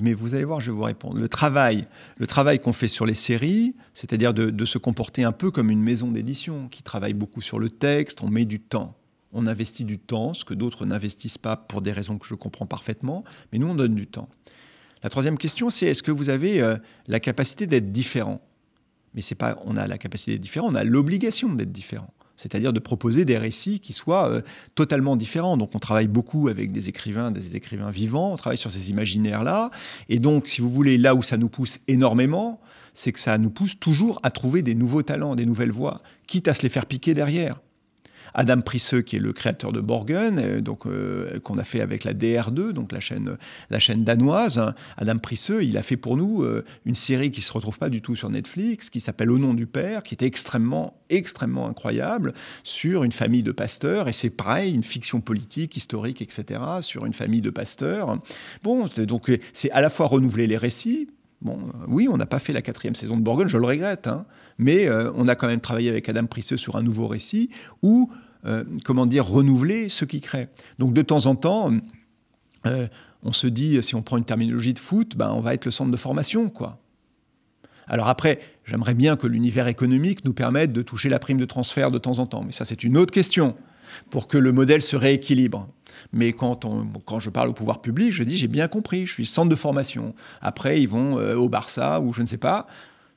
[0.00, 3.04] mais vous allez voir, je vais vous répondre, le travail, le travail qu'on fait sur
[3.04, 7.14] les séries, c'est-à-dire de, de, se comporter un peu comme une maison d'édition qui travaille
[7.14, 8.96] beaucoup sur le texte, on met du temps.
[9.32, 12.66] On investit du temps, ce que d'autres n'investissent pas pour des raisons que je comprends
[12.66, 14.28] parfaitement, mais nous, on donne du temps.
[15.02, 16.76] La troisième question, c'est est-ce que vous avez euh,
[17.06, 18.40] la capacité d'être différent?
[19.14, 22.12] Mais c'est pas, on a la capacité d'être différent, on a l'obligation d'être différent.
[22.36, 24.40] C'est-à-dire de proposer des récits qui soient euh,
[24.74, 25.56] totalement différents.
[25.56, 29.70] Donc on travaille beaucoup avec des écrivains, des écrivains vivants, on travaille sur ces imaginaires-là.
[30.08, 32.60] Et donc, si vous voulez, là où ça nous pousse énormément,
[32.92, 36.48] c'est que ça nous pousse toujours à trouver des nouveaux talents, des nouvelles voies, quitte
[36.48, 37.54] à se les faire piquer derrière.
[38.34, 42.04] Adam Prisseux, qui est le créateur de Borgen, euh, donc euh, qu'on a fait avec
[42.04, 43.36] la DR2, donc la chaîne,
[43.70, 44.62] la chaîne danoise.
[44.96, 48.02] Adam Prisseux, il a fait pour nous euh, une série qui se retrouve pas du
[48.02, 53.04] tout sur Netflix, qui s'appelle Au nom du père, qui était extrêmement, extrêmement incroyable sur
[53.04, 54.08] une famille de pasteurs.
[54.08, 58.18] Et c'est pareil, une fiction politique, historique, etc., sur une famille de pasteurs.
[58.62, 61.08] Bon, donc c'est à la fois renouveler les récits,
[61.42, 64.24] Bon, oui, on n'a pas fait la quatrième saison de Borgen, je le regrette, hein,
[64.58, 67.50] mais on a quand même travaillé avec Adam Prisseux sur un nouveau récit
[67.82, 68.10] où
[68.46, 70.48] euh, comment dire, renouveler ce qui crée.
[70.78, 71.72] Donc de temps en temps,
[72.66, 72.86] euh,
[73.24, 75.72] on se dit, si on prend une terminologie de foot, ben, on va être le
[75.72, 76.78] centre de formation, quoi.
[77.88, 81.90] Alors après, j'aimerais bien que l'univers économique nous permette de toucher la prime de transfert
[81.90, 83.56] de temps en temps, mais ça c'est une autre question,
[84.10, 85.68] pour que le modèle se rééquilibre.
[86.12, 86.66] Mais quand,
[87.04, 89.56] quand je parle au pouvoir public, je dis j'ai bien compris, je suis centre de
[89.56, 90.14] formation.
[90.40, 92.66] Après, ils vont euh, au Barça ou je ne sais pas.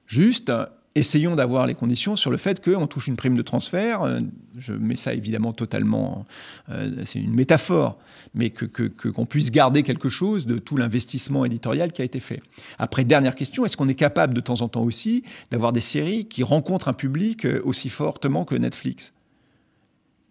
[0.07, 0.51] Juste,
[0.99, 4.03] essayons d'avoir les conditions sur le fait qu'on touche une prime de transfert.
[4.03, 4.19] Euh,
[4.57, 6.25] je mets ça évidemment totalement,
[6.69, 7.97] euh, c'est une métaphore,
[8.33, 12.41] mais que, qu'on puisse garder quelque chose de tout l'investissement éditorial qui a été fait.
[12.77, 16.25] Après, dernière question, est-ce qu'on est capable de temps en temps aussi d'avoir des séries
[16.25, 19.13] qui rencontrent un public euh, aussi fortement que Netflix?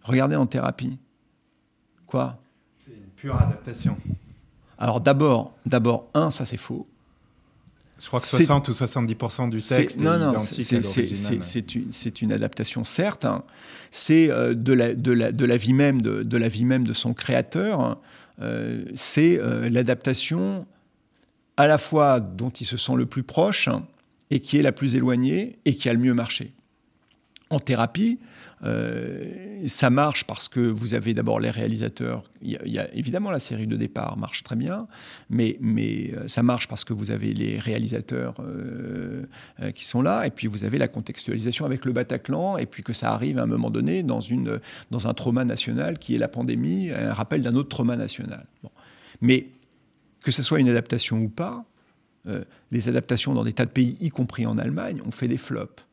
[0.03, 0.99] Regardez en thérapie.
[2.07, 2.41] Quoi?
[2.85, 3.97] C'est une pure adaptation.
[4.79, 6.87] Alors d'abord, d'abord, un, ça c'est faux.
[8.01, 13.25] Je crois que 60 ou 70% du texte est, non, non, C'est une, adaptation, certes.
[13.25, 13.43] Hein.
[13.91, 16.87] C'est euh, de, la, de, la, de, la, vie même de, de, la vie même
[16.87, 17.81] de son créateur.
[17.81, 17.99] Hein.
[18.41, 20.67] Euh, c'est euh, l'adaptation
[21.57, 23.85] à la fois dont il se sent le plus proche hein,
[24.31, 26.53] et qui est la plus éloignée et qui a le mieux marché.
[27.51, 28.21] En thérapie,
[28.65, 32.25] euh, ça marche parce que vous avez d'abord les réalisateurs.
[32.93, 34.89] Évidemment la série de départ marche très bien,
[35.31, 39.25] mais, euh, ça marche parce que vous avez les réalisateurs euh,
[39.75, 42.93] qui sont là, et puis vous avez la contextualisation avec le Bataclan, et puis que
[42.93, 44.21] ça arrive à un moment donné dans
[45.09, 48.47] un trauma national qui est la pandémie, un rappel d'un autre trauma national.
[49.21, 49.49] Mais
[50.23, 51.65] que ce soit une adaptation ou pas,
[52.71, 55.88] les adaptations dans des tas de pays, y compris en Allemagne, ont fait des flops.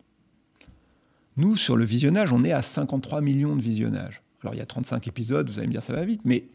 [1.37, 4.21] Nous, sur le visionnage, on est à 53 millions de visionnages.
[4.41, 6.45] Alors, il y a 35 épisodes, vous allez me dire, ça va vite, mais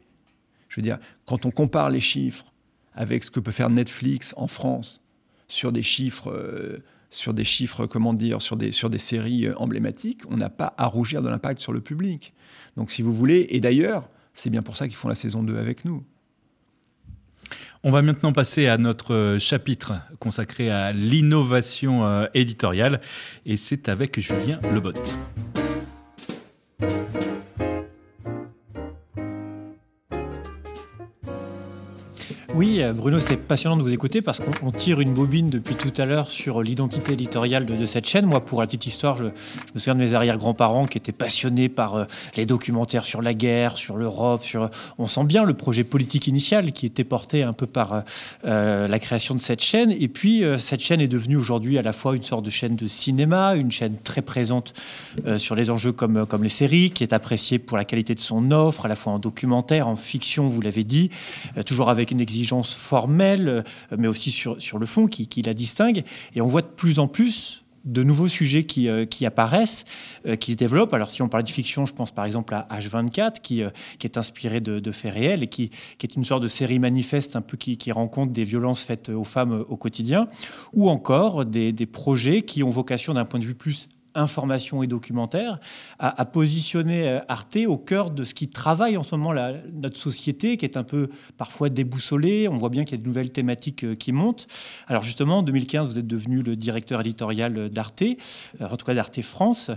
[0.68, 2.52] je veux dire, quand on compare les chiffres
[2.94, 5.04] avec ce que peut faire Netflix en France
[5.48, 6.78] sur des chiffres, euh,
[7.10, 10.74] sur des chiffres, comment dire, sur des, sur des séries euh, emblématiques, on n'a pas
[10.78, 12.32] à rougir de l'impact sur le public.
[12.76, 15.58] Donc, si vous voulez, et d'ailleurs, c'est bien pour ça qu'ils font la saison 2
[15.58, 16.04] avec nous.
[17.82, 23.00] On va maintenant passer à notre euh, chapitre consacré à l'innovation euh, éditoriale
[23.46, 24.92] et c'est avec Julien Lebot.
[32.60, 35.92] Oui, Euh, Bruno, c'est passionnant de vous écouter parce qu'on tire une bobine depuis tout
[35.96, 38.26] à l'heure sur l'identité éditoriale de, cette chaîne.
[38.26, 39.30] Moi, pour la petite histoire, je, me
[39.78, 42.04] souviens de mes arrière-grands-parents qui étaient passionnés par euh,
[42.36, 44.44] les documentaires sur la guerre, sur l'Europe.
[44.44, 44.70] Sur...
[44.98, 48.02] On sent bien le projet politique initial qui était porté un peu par
[48.44, 49.90] euh, la création de cette chaîne.
[49.92, 52.86] Et puis, cette chaîne est devenue aujourd'hui à la fois une sorte de chaîne de
[52.86, 54.74] cinéma, une chaîne très présente
[55.38, 58.84] sur les enjeux comme les séries, qui est appréciée pour la qualité de son offre,
[58.84, 61.10] à la fois en documentaire, en fiction, vous l'avez dit,
[61.64, 63.62] toujours avec une exigence formelle, euh,
[63.96, 66.04] mais aussi sur, sur le fond qui, qui, la distingue.
[66.34, 69.86] Et on voit de plus en plus de nouveaux sujets qui, euh, qui apparaissent,
[70.26, 70.92] euh, qui se développent.
[70.92, 73.62] Alors si on parle de fiction, je pense par exemple à H24, qui,
[73.98, 76.78] qui est inspiré de, de, faits réels et qui, qui, est une sorte de série
[76.78, 80.28] manifeste un peu qui, qui rencontre des violences faites aux femmes au quotidien,
[80.74, 84.86] ou encore des, des projets qui ont vocation d'un point de vue plus information et
[84.86, 85.58] documentaire,
[85.98, 89.34] à, positionner euh, Arte au cœur de ce qui travaille en ce moment
[89.72, 92.48] notre société, qui est un peu parfois déboussolée.
[92.48, 94.46] On voit bien qu'il y a de nouvelles thématiques euh, qui montent.
[94.88, 98.94] Alors justement, en 2015, vous êtes devenu le directeur éditorial d'Arte, euh, en tout cas
[98.94, 99.70] d'Arte France.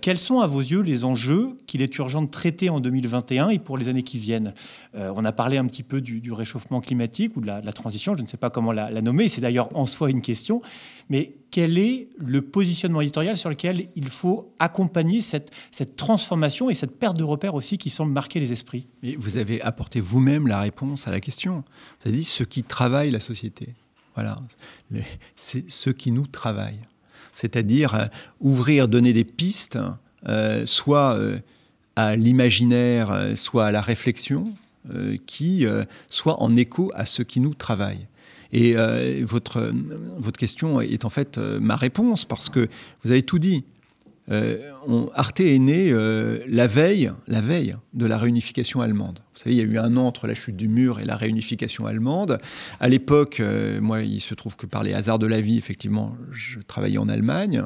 [0.00, 3.58] Quels sont à vos yeux les enjeux qu'il est urgent de traiter en 2021 et
[3.58, 4.54] pour les années qui viennent?
[4.94, 8.26] On a parlé un petit peu du, réchauffement climatique ou de la, transition, je ne
[8.26, 10.62] sais pas comment la nommer, c'est d'ailleurs en soi une question,
[11.08, 15.50] mais quel est le positionnement éditorial sur lequel il faut accompagner cette,
[15.96, 18.86] transformation et cette perte de repères aussi qui semble marquer les esprits?
[19.16, 21.64] Vous avez apporté vous-même la réponse à la question.
[22.00, 23.74] Vous avez dit ce qui travaille la société.
[24.14, 24.36] Voilà,
[25.36, 26.80] c'est ce qui nous travaille.
[27.32, 28.06] C'est-à-dire euh,
[28.40, 29.78] ouvrir, donner des pistes,
[30.26, 31.38] euh, soit euh,
[31.94, 34.52] à l'imaginaire, soit à la réflexion,
[35.26, 35.66] qui
[36.08, 38.06] soit en écho à ce qui nous travaille.
[38.52, 39.72] Et euh, votre,
[40.18, 42.68] votre question est en fait euh, ma réponse, parce que
[43.02, 43.64] vous avez tout dit.
[44.30, 44.72] Euh,
[45.14, 45.90] Arte est né
[46.46, 49.20] la veille, la veille de la réunification allemande.
[49.32, 51.16] Vous savez, il y a eu un an entre la chute du mur et la
[51.16, 52.38] réunification allemande.
[52.78, 53.40] À l'époque,
[53.80, 57.08] moi, il se trouve que par les hasards de la vie, effectivement, je travaillais en
[57.08, 57.64] Allemagne.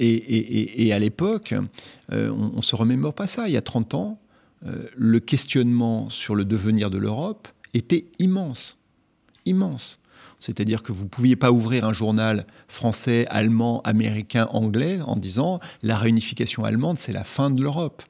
[0.00, 1.54] Et, à l'époque,
[2.10, 3.46] on, ne se remémore pas ça.
[3.46, 4.20] Il y a 30 ans,
[4.96, 8.79] le questionnement sur le devenir de l'Europe était immense
[9.46, 9.98] immense.
[10.40, 15.60] C'est-à-dire que vous ne pouviez pas ouvrir un journal français, allemand, américain, anglais en disant
[15.82, 18.02] la réunification allemande, c'est la fin de l'Europe.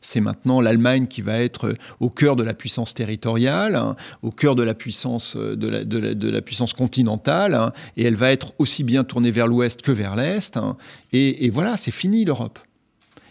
[0.00, 4.54] C'est maintenant l'Allemagne qui va être au cœur de la puissance territoriale, hein, au cœur
[4.54, 9.02] de la puissance, euh, de la, puissance continentale, hein, et elle va être aussi bien
[9.04, 10.58] tournée vers l'ouest que vers l'est.
[10.58, 10.76] Hein.
[11.12, 12.58] et, voilà, c'est fini l'Europe.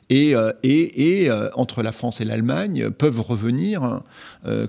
[0.10, 4.02] Et, euh, euh, entre la France et l'Allemagne peuvent revenir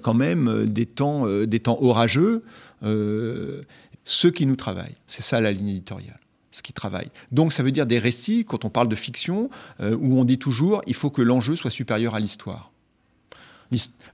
[0.03, 2.45] quand même des temps, des temps orageux
[2.85, 3.62] euh,
[4.05, 4.97] ceux qui nous travaillent.
[5.07, 6.18] C'est ça la ligne éditoriale
[6.55, 7.11] ce qui travaille.
[7.32, 10.39] Donc ça veut dire des récits, quand on parle de fiction, euh, où on dit
[10.39, 12.70] toujours il faut que l'enjeu soit supérieur à l'histoire.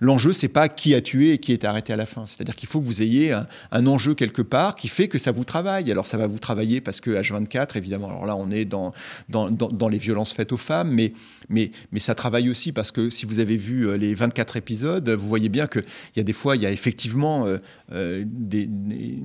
[0.01, 2.24] L'enjeu, c'est pas qui a tué et qui est arrêté à la fin.
[2.26, 5.44] C'est-à-dire qu'il faut que vous ayez un, enjeu quelque part qui fait que ça vous
[5.44, 5.90] travaille.
[5.90, 8.92] Alors ça va vous travailler parce que H24, évidemment, alors là on est dans,
[9.28, 11.12] dans, les violences faites aux femmes, mais,
[11.48, 15.09] mais, mais ça travaille aussi parce que si vous avez vu euh, les 24 épisodes,
[15.11, 15.84] vous voyez bien qu'il
[16.16, 17.59] y a des fois, il y a effectivement euh,
[17.92, 19.18] euh, des, des,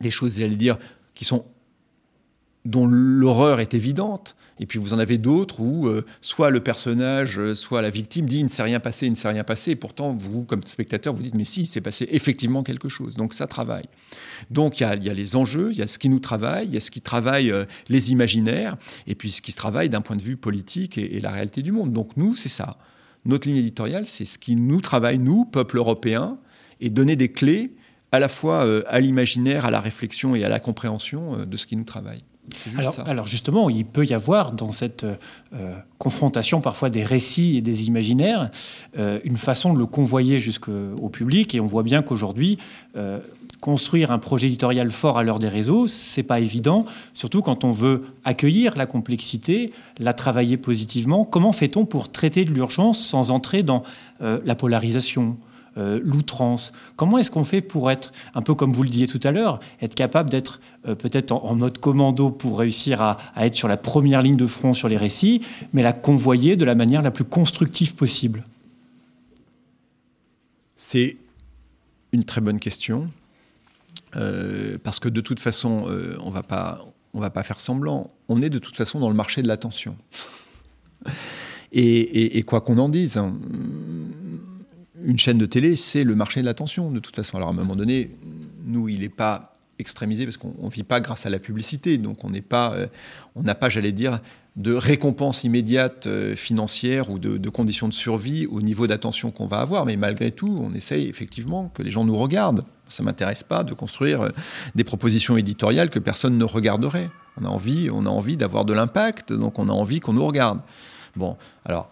[0.00, 0.78] des choses, j'allais dire,
[1.14, 1.44] qui sont
[2.64, 7.38] dont l'horreur est évidente, et puis vous en avez d'autres où euh, soit le personnage,
[7.38, 9.72] euh, soit la victime dit il ne s'est rien passé, il ne s'est rien passé,
[9.72, 13.16] et pourtant vous, comme spectateur, vous dites mais si, il s'est passé effectivement quelque chose.
[13.16, 13.86] Donc ça travaille.
[14.50, 16.76] Donc il y a, les enjeux, il y a ce qui nous travaille, il y
[16.76, 20.16] a ce qui travaille euh, les imaginaires, et puis ce qui se travaille d'un point
[20.16, 21.92] de vue politique et, la réalité du monde.
[21.92, 22.76] Donc nous, c'est ça.
[23.24, 26.38] Notre ligne éditoriale, c'est ce qui nous travaille, nous, peuple européen,
[26.80, 27.74] et donner des clés
[28.12, 31.76] à la fois à l'imaginaire, à la réflexion et à la compréhension de ce qui
[31.76, 32.22] nous travaille.
[33.06, 37.86] Alors, justement, il peut y avoir dans cette euh, confrontation parfois des récits et des
[37.86, 38.50] imaginaires
[38.98, 41.54] euh, une façon de le convoyer jusqu'au public.
[41.54, 42.58] Et on voit bien qu'aujourd'hui,
[42.96, 43.20] euh,
[43.60, 47.72] construire un projet éditorial fort à l'heure des réseaux, c'est pas évident, surtout quand on
[47.72, 51.24] veut accueillir la complexité, la travailler positivement.
[51.24, 53.82] Comment fait-on pour traiter de l'urgence sans entrer dans
[54.20, 55.36] la polarisation?
[55.78, 59.20] Euh, l'outrance Comment est-ce qu'on fait pour être, un peu comme vous le disiez tout
[59.22, 63.68] à l'heure, être capable d'être euh, peut-être en, mode commando pour réussir à, être sur
[63.68, 65.40] la première ligne de front sur les récits,
[65.72, 68.44] mais la convoyer de la manière la plus constructive possible?
[70.76, 71.16] C'est
[72.12, 73.06] une très bonne question.
[74.16, 75.86] Euh, parce que de toute façon,
[76.20, 78.10] on va pas, on va pas faire semblant.
[78.28, 79.96] On est de toute façon dans le marché de l'attention.
[81.72, 83.36] Et, quoi qu'on en dise, hein,
[85.04, 87.36] une chaîne de télé, c'est le marché de l'attention, de toute façon.
[87.36, 88.10] Alors à un moment donné,
[88.64, 91.98] nous, il n'est pas extrémisé parce qu'on ne vit pas grâce à la publicité.
[91.98, 92.86] Donc on n'est pas, euh,
[93.34, 94.20] on n'a pas, j'allais dire,
[94.56, 99.58] de récompense immédiate euh, financière ou de, conditions de survie au niveau d'attention qu'on va
[99.58, 99.86] avoir.
[99.86, 102.64] Mais malgré tout, on essaye effectivement que les gens nous regardent.
[102.88, 104.28] Ça m'intéresse pas de construire euh,
[104.74, 107.10] des propositions éditoriales que personne ne regarderait.
[107.40, 110.26] On a envie, on a envie d'avoir de l'impact, donc on a envie qu'on nous
[110.26, 110.60] regarde.
[111.14, 111.90] Bon, alors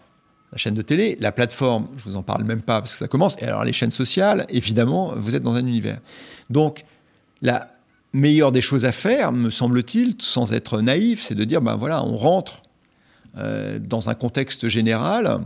[0.53, 3.09] la chaîne de télé, la plateforme, je vous en parle même pas parce que ça
[3.09, 3.37] commence.
[3.43, 6.01] Et alors les chaînes sociales, évidemment, vous êtes dans un univers.
[6.51, 6.85] Donc
[7.43, 7.77] la
[8.13, 12.03] meilleure des choses à faire, me semble-t-il, sans être naïf, c'est de dire ben voilà,
[12.03, 12.63] on rentre
[13.37, 15.41] euh, dans un contexte général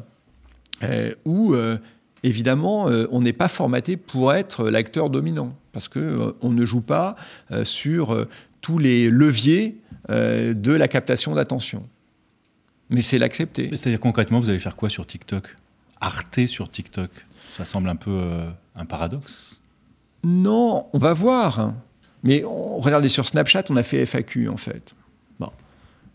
[0.84, 1.78] euh, où euh,
[2.22, 7.16] évidemment on n'est pas formaté pour être l'acteur dominant parce que on ne joue pas
[7.64, 8.26] sur
[8.60, 9.78] tous les leviers
[10.08, 11.82] de la captation d'attention.
[12.90, 13.70] Mais c'est l'accepter.
[13.70, 15.56] C'est-à-dire concrètement, vous allez faire quoi sur TikTok?
[16.00, 17.10] Arte sur TikTok?
[17.40, 18.20] Ça semble un peu
[18.76, 19.60] un paradoxe.
[20.24, 21.72] Non, on va voir.
[22.22, 24.94] Mais on, regardez sur Snapchat, on a fait FAQ en fait.
[25.38, 25.50] Bon.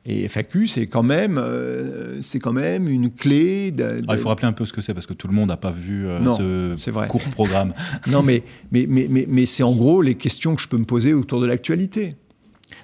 [0.05, 3.71] Et FAQ, c'est quand même, euh, c'est quand même une clé.
[3.71, 5.49] De, ah, il faut rappeler un peu ce que c'est parce que tout le monde
[5.49, 7.07] n'a pas vu euh, ce vrai.
[7.07, 7.73] court programme.
[8.07, 10.85] non, mais, mais, mais, mais, mais c'est en gros les questions que je peux me
[10.85, 12.15] poser autour de l'actualité.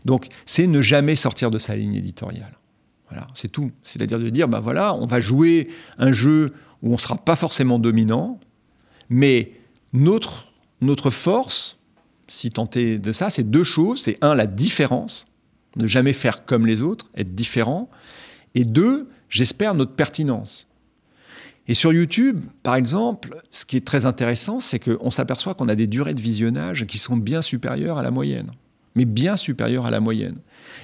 [0.06, 2.58] Donc, c'est ne jamais sortir de sa ligne éditoriale.
[3.34, 3.72] C'est tout.
[3.84, 7.36] C'est-à-dire de dire, ben voilà, on va jouer un jeu où on ne sera pas
[7.36, 8.40] forcément dominant,
[9.10, 9.52] mais
[9.94, 11.80] notre, notre force,
[12.28, 14.02] si tenter de ça, c'est deux choses.
[14.02, 15.28] C'est un, la différence,
[15.76, 17.90] ne jamais faire comme les autres, être différent.
[18.56, 20.68] Et deux, j'espère notre pertinence.
[21.68, 25.76] Et sur YouTube, par exemple, ce qui est très intéressant, c'est qu'on s'aperçoit qu'on a
[25.76, 28.52] des durées de visionnage qui sont bien supérieures à la moyenne.
[28.96, 30.36] Mais bien supérieures à la moyenne.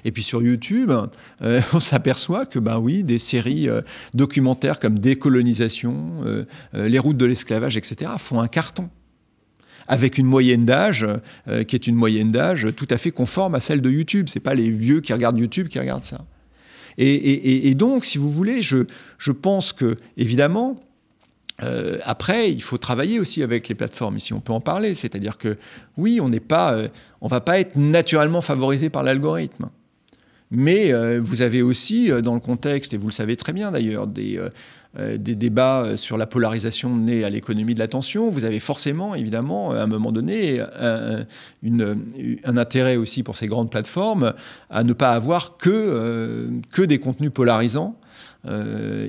[0.06, 0.92] Et puis sur YouTube,
[1.42, 3.82] euh, on s'aperçoit que, ben oui, des séries euh,
[4.14, 8.90] documentaires comme Décolonisation, euh, Les routes de l'esclavage, etc., font un carton
[9.90, 11.08] avec une moyenne d'âge
[11.66, 14.28] qui est une moyenne d'âge tout à fait conforme à celle de YouTube.
[14.28, 16.26] C'est pas les vieux qui regardent YouTube qui regardent ça.
[16.98, 18.80] Et, donc, si vous voulez, je,
[19.18, 20.78] je pense que évidemment.
[21.64, 24.94] Euh, après, il faut travailler aussi avec les plateformes, ici on peut en parler.
[24.94, 25.58] C'est-à-dire que
[25.98, 26.88] oui, on n'est pas, euh,
[27.22, 29.70] on va pas être naturellement favorisé par l'algorithme.
[30.50, 34.40] Mais vous avez aussi, dans le contexte, et vous le savez très bien d'ailleurs, des,
[35.00, 39.72] euh, débats euh, sur la polarisation née à l'économie de l'attention, vous avez forcément, évidemment,
[39.74, 41.26] à un moment donné, un,
[42.58, 44.34] intérêt aussi pour ces grandes plateformes
[44.72, 47.96] à ne pas avoir que, euh, que des contenus polarisants.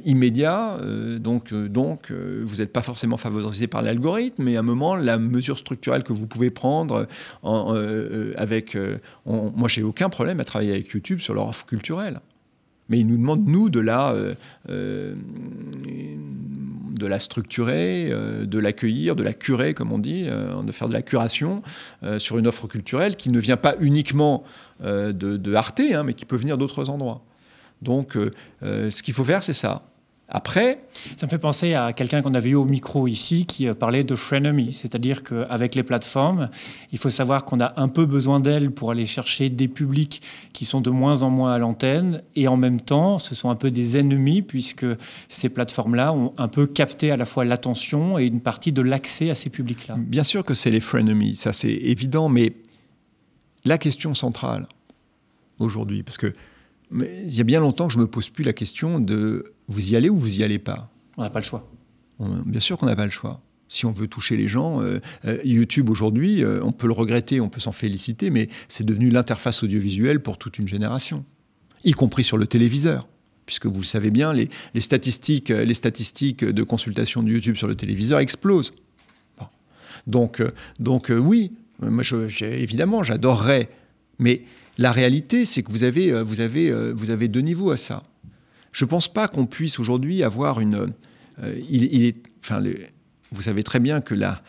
[0.04, 0.78] Immédiats.
[1.18, 5.58] donc, donc vous n'êtes pas forcément favorisé par l'algorithme, mais à un moment, la mesure
[5.58, 7.06] structurelle que vous pouvez prendre
[7.42, 7.74] en,
[8.36, 8.76] avec.
[9.26, 12.20] moi, j'ai aucun problème à travailler avec YouTube sur leur offre culturelle.
[12.88, 14.34] Mais il nous demande, nous, de la, euh,
[14.70, 15.14] euh,
[15.86, 20.94] de la structurer, euh, de l'accueillir, de la curer, comme on dit, de faire de
[20.94, 21.62] la curation
[22.18, 24.44] sur une offre culturelle qui ne vient pas uniquement
[24.82, 27.22] de, de, Arte, hein, mais qui peut venir d'autres endroits.
[27.82, 28.16] Donc,
[28.62, 29.82] ce qu'il faut faire, c'est ça.
[30.30, 30.84] Après.
[31.16, 34.04] Ça me fait penser à quelqu'un qu'on avait eu au micro ici qui euh, parlait
[34.04, 36.50] de frenemy, c'est-à-dire qu'avec les plateformes,
[36.92, 40.20] il faut savoir qu'on a un peu besoin d'elles pour aller chercher des publics
[40.52, 43.54] qui sont de moins en moins à l'antenne et en même temps, ce sont un
[43.54, 44.86] peu des ennemis puisque
[45.30, 49.30] ces plateformes-là ont un peu capté à la fois l'attention et une partie de l'accès
[49.30, 49.96] à ces publics-là.
[49.98, 52.52] Bien sûr que c'est les frenemies, ça c'est évident, mais
[53.64, 54.66] la question centrale
[55.58, 56.34] aujourd'hui, parce que
[56.92, 59.96] il y a bien longtemps que je me pose plus la question de vous y
[59.96, 60.90] allez ou vous y allez pas.
[61.16, 61.68] On n'a pas le choix.
[62.18, 63.40] bien sûr qu'on n'a pas le choix.
[63.68, 67.40] Si on veut toucher les gens, euh, euh, YouTube aujourd'hui, euh, on peut le regretter,
[67.40, 71.24] on peut s'en féliciter, mais c'est devenu l'interface audiovisuelle pour toute une génération,
[71.84, 73.08] y compris sur le téléviseur
[73.44, 77.76] puisque vous le savez bien, les, statistiques, les statistiques de consultation de YouTube sur le
[77.76, 78.74] téléviseur explosent.
[80.06, 80.42] Donc,
[80.78, 82.04] donc oui, moi
[82.42, 83.70] évidemment, j'adorerais,
[84.18, 84.42] mais
[84.78, 88.02] la réalité, c'est que vous avez, euh, euh, vous avez deux niveaux à ça.
[88.72, 90.92] Je ne pense pas qu'on puisse aujourd'hui avoir une.
[91.42, 92.16] Euh, il, est,
[93.32, 94.42] vous savez très bien que là,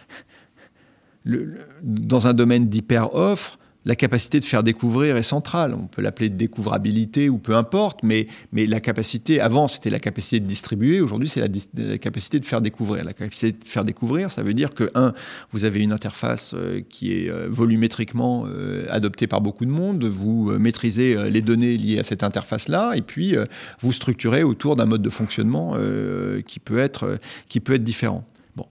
[1.82, 5.74] dans un domaine d'hyper-offre, la capacité de faire découvrir est centrale.
[5.74, 10.40] On peut l'appeler découvrabilité ou peu importe, mais, mais la capacité, avant c'était la capacité
[10.40, 11.42] de distribuer, aujourd'hui c'est
[11.76, 13.06] la, capacité de faire découvrir.
[13.06, 15.14] La capacité de faire découvrir, ça veut dire que, un,
[15.52, 20.04] vous avez une interface euh, qui est euh, volumétriquement euh, adoptée par beaucoup de monde,
[20.04, 23.36] vous maîtrisez les données liées à cette interface-là, et puis
[23.80, 25.76] vous structurez autour d'un mode de fonctionnement
[26.46, 28.26] qui, peut être, qui peut être différent.
[28.56, 28.66] Bon.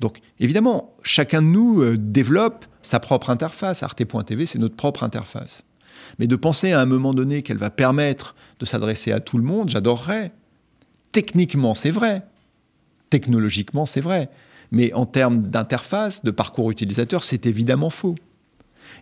[0.00, 3.82] Donc évidemment, chacun de nous développe sa propre interface.
[3.82, 5.62] Arte.tv, c'est notre propre interface.
[6.18, 9.44] Mais de penser à un moment donné qu'elle va permettre de s'adresser à tout le
[9.44, 10.32] monde, j'adorerais.
[11.12, 12.22] Techniquement, c'est vrai.
[13.10, 14.28] Technologiquement, c'est vrai.
[14.70, 18.14] Mais en termes d'interface, de parcours utilisateur, c'est évidemment faux.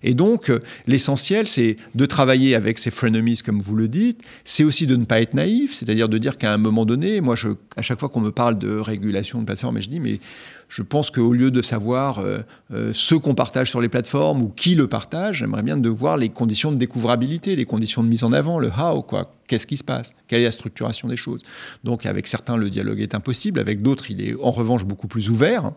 [0.03, 4.20] Et donc, euh, l'essentiel, c'est de travailler avec ces frenemies, comme vous le dites.
[4.45, 7.35] C'est aussi de ne pas être naïf, c'est-à-dire de dire qu'à un moment donné, moi,
[7.76, 10.20] à chaque fois qu'on me parle de régulation de plateforme, je dis, mais
[10.69, 12.39] je pense qu'au lieu de savoir euh,
[12.73, 16.19] euh, ce qu'on partage sur les plateformes ou qui le partage, j'aimerais bien de voir
[16.19, 19.35] les conditions de découvrabilité, les conditions de mise en avant, le how, quoi.
[19.47, 20.14] Qu'est-ce qui se passe?
[20.27, 21.41] Quelle est la structuration des choses?
[21.83, 23.61] Donc, avec certains, le dialogue est impossible.
[23.61, 25.73] Avec d'autres, il est en revanche beaucoup plus ouvert.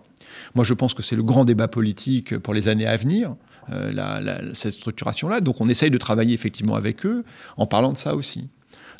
[0.55, 3.35] Moi, je pense que c'est le grand débat politique pour les années à venir.
[3.71, 5.39] Euh, cette structuration-là.
[5.39, 7.23] Donc on essaye de travailler effectivement avec eux
[7.57, 8.49] en parlant de ça aussi.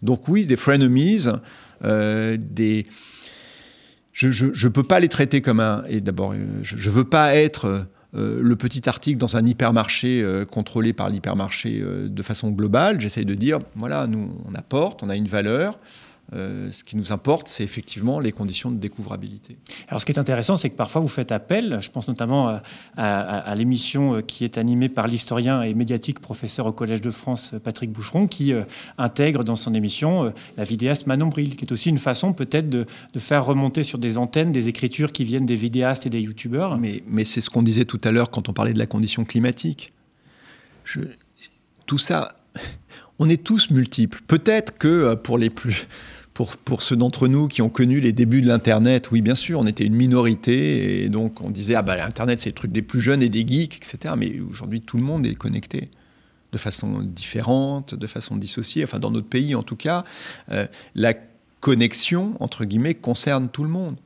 [0.04, 1.26] Donc oui, des frenemies,
[1.82, 2.86] des...
[4.14, 5.84] Je ne peux pas les traiter comme un...
[5.88, 10.92] Et d'abord, euh, je ne veux pas être le petit article dans un hypermarché contrôlé
[10.92, 13.00] par l'hypermarché de façon globale.
[13.00, 15.80] J'essaye de dire, voilà, nous, on apporte, on a une valeur.
[16.34, 19.58] Euh, ce qui nous importe, c'est effectivement les conditions de découvrabilité.
[19.90, 21.80] Alors, ce qui est intéressant, c'est que parfois vous faites appel.
[21.82, 22.62] Je pense notamment
[22.96, 27.54] à, l'émission euh, qui est animée par l'historien et médiatique professeur au Collège de France,
[27.62, 28.64] Patrick Boucheron, qui euh,
[28.98, 32.86] intègre dans son émission la vidéaste Manon Bril, qui est aussi une façon peut-être de,
[33.18, 36.78] faire remonter sur des antennes des écritures qui viennent des vidéastes et des youtubeurs.
[36.78, 39.26] Mais, mais c'est ce qu'on disait tout à l'heure quand on parlait de la condition
[39.26, 39.92] climatique.
[40.86, 41.02] Je,
[41.86, 42.36] tout ça,
[43.20, 44.22] on est tous multiples.
[44.28, 45.88] Peut-être que pour les plus
[46.34, 49.68] pour, ceux d'entre nous qui ont connu les débuts de l'Internet, oui, bien sûr, on
[49.68, 53.02] était une minorité et donc on disait, ah bah l'Internet, c'est le truc des plus
[53.02, 54.16] jeunes et des geeks, etc.
[54.18, 55.90] Mais aujourd'hui, tout le monde est connecté
[56.52, 60.04] de façon différente, de façon dissociée, enfin dans notre pays en tout cas.
[60.52, 61.14] Euh, la
[61.60, 63.98] connexion, entre guillemets, concerne tout le monde.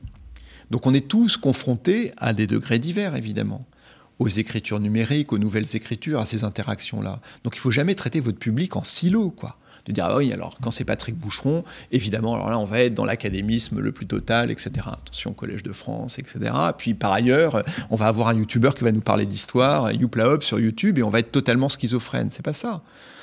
[0.70, 3.66] Donc on est tous confrontés à des degrés divers, évidemment
[4.18, 7.20] aux écritures numériques, aux nouvelles écritures, à ces interactions-là.
[7.44, 10.56] Donc il faut jamais traiter votre public en silo, quoi de dire ah oui alors
[10.60, 14.50] quand c'est Patrick Boucheron évidemment alors là on va être dans l'académisme le plus total
[14.50, 18.84] etc attention collège de France etc puis par ailleurs on va avoir un youtubeur qui
[18.84, 22.30] va nous parler d'histoire Youpla Hop sur YouTube et on va être totalement schizophrène.
[22.30, 22.82] C'est pas ça.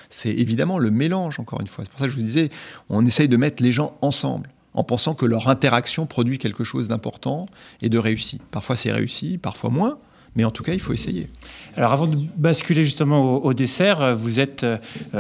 [0.10, 1.84] C'est évidemment le mélange encore une fois.
[1.84, 2.50] C'est pour ça que je vous disais
[2.90, 6.88] on essaye de mettre les gens ensemble en pensant que leur interaction produit quelque chose
[6.88, 7.46] d'important
[7.82, 8.40] et de réussi.
[8.52, 9.98] Parfois c'est réussi, parfois moins,
[10.36, 11.30] mais en tout cas, il faut essayer.
[11.76, 14.78] Alors avant de basculer justement au, dessert, euh, vous êtes euh,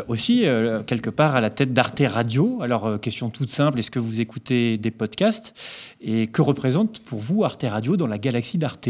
[0.07, 2.61] aussi euh, quelque part à la tête d'Arte Radio.
[2.61, 5.53] Alors question toute simple, est-ce que vous écoutez des podcasts?
[6.01, 8.89] Et que représente pour vous Arte Radio dans la galaxie d'Arte?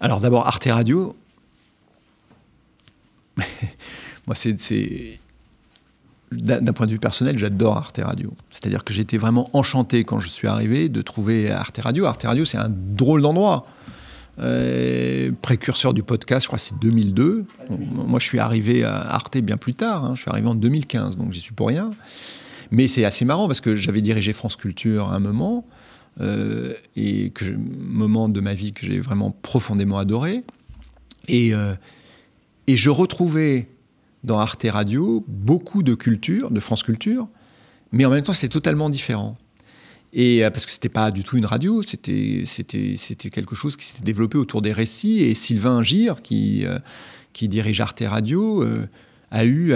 [0.00, 1.14] Alors d'abord, Arte Radio,
[4.26, 5.18] moi c'est
[6.32, 8.34] d'un point de vue personnel, j'adore Arte Radio.
[8.50, 12.04] C'est-à-dire que j'étais vraiment enchanté quand je suis arrivé de trouver Arte Radio.
[12.04, 13.66] Arte Radio, c'est un drôle d'endroit.
[14.40, 17.44] Euh, précurseur du podcast, je crois que c'est 2002.
[17.70, 20.04] moi, je suis arrivé à Arte bien plus tard.
[20.04, 20.14] Hein.
[20.14, 21.90] Je suis arrivé en 2015, donc j'y suis pour rien.
[22.70, 25.66] Mais c'est assez marrant parce que j'avais dirigé France Culture à un moment,
[26.20, 30.44] euh, et que moment de ma vie que j'ai vraiment profondément adoré.
[31.26, 31.74] Et, euh,
[32.66, 33.68] et je retrouvais
[34.24, 37.28] dans Arte Radio beaucoup de culture, de France Culture,
[37.92, 39.34] mais en même temps c'était totalement différent.
[40.12, 42.44] Et euh, parce que c'était pas du tout une radio, c'était
[43.30, 45.20] quelque chose qui s'était développé autour des récits.
[45.20, 46.78] Et Sylvain Gire, qui euh,
[47.32, 48.86] qui dirige Arte Radio, euh,
[49.30, 49.74] a eu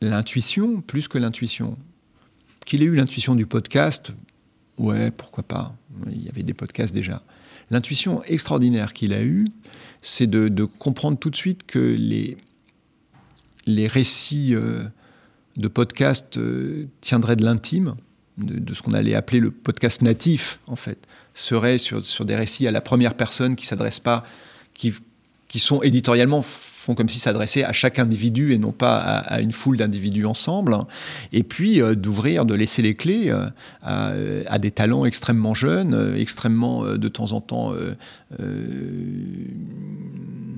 [0.00, 1.76] l'intuition plus que l'intuition.
[2.66, 4.12] Qu'il ait eu l'intuition du podcast,
[4.78, 5.74] ouais, pourquoi pas.
[6.10, 7.22] Il y avait des podcasts déjà.
[7.70, 9.46] L'intuition extraordinaire qu'il a eue,
[10.02, 12.36] c'est de, comprendre tout de suite que les,
[13.86, 14.84] récits euh,
[15.56, 17.94] de podcast euh, tiendraient de l'intime,
[18.38, 20.98] de, ce qu'on allait appeler le podcast natif, en fait,
[21.34, 24.24] seraient sur, des récits à la première personne qui s'adressent pas,
[24.74, 26.42] qui sont éditorialement
[26.80, 30.78] font comme si s'adressaient à chaque individu et non pas à, une foule d'individus ensemble.
[31.32, 36.16] Et puis euh, d'ouvrir, de laisser les clés euh, à, des talents extrêmement jeunes, euh,
[36.16, 37.74] extrêmement de temps en temps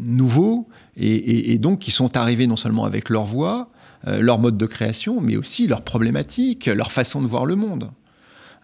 [0.05, 3.71] nouveaux, et, et, donc qui sont arrivés non seulement avec leur voix,
[4.07, 7.91] leur mode de création, mais aussi leurs problématiques, leur façon de voir le monde.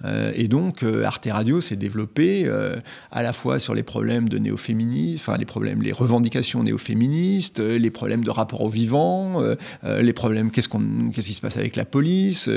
[0.04, 2.76] Euh, et donc, euh, Arte Radio s'est développé euh,
[3.10, 7.90] à la fois sur les problèmes de néo-féminisme, enfin les problèmes, les revendications néo-féministes, les
[7.90, 9.42] problèmes de rapport au vivant,
[9.84, 12.48] les problèmes qu'est-ce, qu'on, qu'est-ce qui se passe avec la police,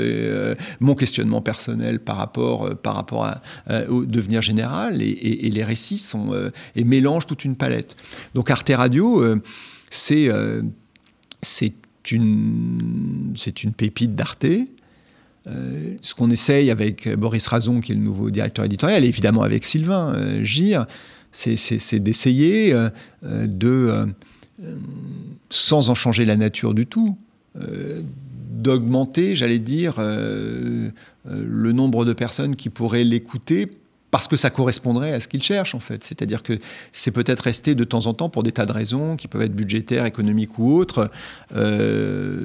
[0.80, 3.34] mon questionnement personnel par rapport, par rapport
[3.88, 6.32] au devenir général, et, les récits sont
[6.76, 7.96] et mélangent toute une palette.
[8.34, 9.22] Donc Arte Radio,
[9.90, 10.30] c'est
[11.42, 11.74] c'est
[12.10, 14.46] une c'est une pépite d'Arte.
[15.48, 19.42] Euh, ce qu'on essaye avec Boris Razon, qui est le nouveau directeur éditorial, et évidemment
[19.42, 20.86] avec Sylvain euh, Gire,
[21.32, 22.90] c'est d'essayer euh,
[23.22, 24.06] de,
[25.50, 27.16] sans en changer la nature du tout,
[28.50, 33.70] d'augmenter, j'allais dire, le nombre de personnes qui pourraient l'écouter
[34.12, 36.04] parce que ça correspondrait à ce qu'ils cherchent en fait.
[36.04, 36.58] C'est-à-dire que
[36.92, 39.56] c'est peut-être resté de temps en temps pour des tas de raisons qui peuvent être
[39.56, 41.10] budgétaires, économiques ou autres,
[41.56, 42.38] euh,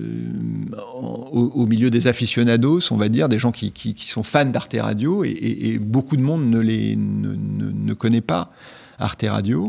[0.94, 3.74] au, milieu des aficionados, on va dire, des gens qui,
[4.06, 8.54] sont fans d'Arte Radio et, beaucoup de monde ne, les, ne, connaît pas
[8.98, 9.68] Arte Radio.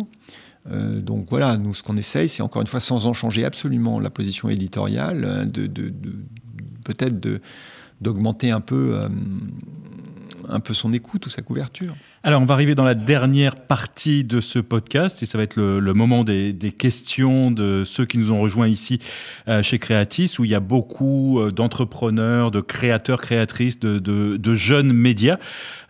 [0.70, 3.99] Euh, donc voilà, nous ce qu'on essaye, c'est encore une fois sans en changer absolument
[3.99, 5.66] la position éditoriale, hein, de,
[6.85, 7.16] peut-être
[8.01, 9.09] d'augmenter un peu euh,
[10.49, 11.95] un peu son écoute ou sa couverture.
[12.24, 15.57] Alors, on va arriver dans la dernière partie de ce podcast et ça va être
[15.57, 18.99] le, moment des, questions de ceux qui nous ont rejoints ici
[19.47, 24.93] euh, chez Creatis, où il y a beaucoup euh, d'entrepreneurs, de créateurs, créatrices, de, jeunes
[24.93, 25.39] médias.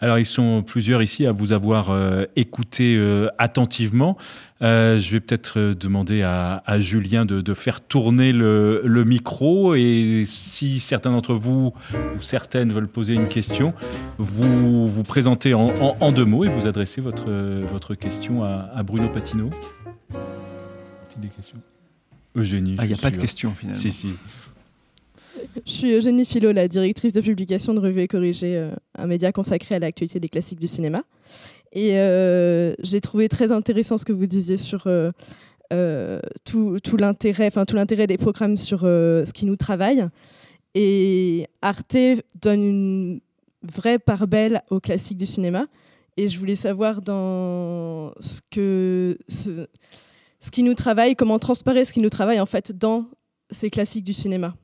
[0.03, 3.01] Alors, ils sont plusieurs ici à vous avoir euh, écouté
[3.39, 4.19] attentivement.
[4.61, 11.35] je vais peut-être demander à, Julien de, faire tourner le, micro et si certains d'entre
[11.35, 13.73] vous ou certaines veulent poser une question,
[14.19, 17.31] vous vous présentez en, en, deux mots et vous adressez votre,
[17.71, 19.51] votre question à, Bruno Patino.
[21.17, 21.59] Des questions
[22.35, 22.75] Eugénie.
[22.79, 23.81] Ah, il n'y a pas de questions finalement.
[23.81, 24.09] Si, si.
[25.65, 29.31] Je suis Eugénie Philo, la directrice de publication de Revue et Corrigée, euh, un média
[29.31, 31.03] consacré à l'actualité des classiques du cinéma.
[31.73, 37.47] Et euh, j'ai trouvé très intéressant ce que vous disiez sur euh, tout, tout l'intérêt,
[37.47, 40.05] enfin tout l'intérêt des programmes sur ce qui nous travaille.
[40.75, 41.97] Et Arte
[42.41, 43.21] donne une
[43.63, 45.67] vraie part belle aux classiques du cinéma.
[46.19, 48.41] Et je voulais savoir dans ce,
[50.51, 53.07] qui nous travaille, comment transparaît ce qui nous travaille en fait dans
[53.53, 54.57] ces classiques du cinéma.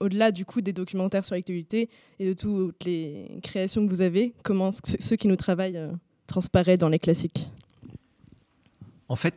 [0.00, 4.32] Au-delà du coup des documentaires sur l'actualité et de toutes les créations que vous avez,
[4.42, 5.92] comment ce qui nous travaille euh,
[6.26, 7.50] transparaît dans les classiques?
[9.08, 9.34] En fait,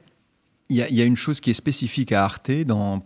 [0.70, 2.52] il y, a une chose qui est spécifique à Arte,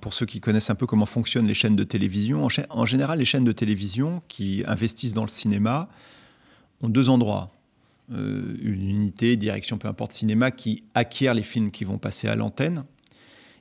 [0.01, 2.47] pour ceux qui connaissent un peu comment fonctionnent les chaînes de télévision.
[2.69, 5.89] En, général, les chaînes de télévision qui investissent dans le cinéma
[6.81, 7.51] ont deux endroits.
[8.13, 12.35] Euh, une unité, direction, peu importe, cinéma, qui acquiert les films qui vont passer à
[12.35, 12.83] l'antenne.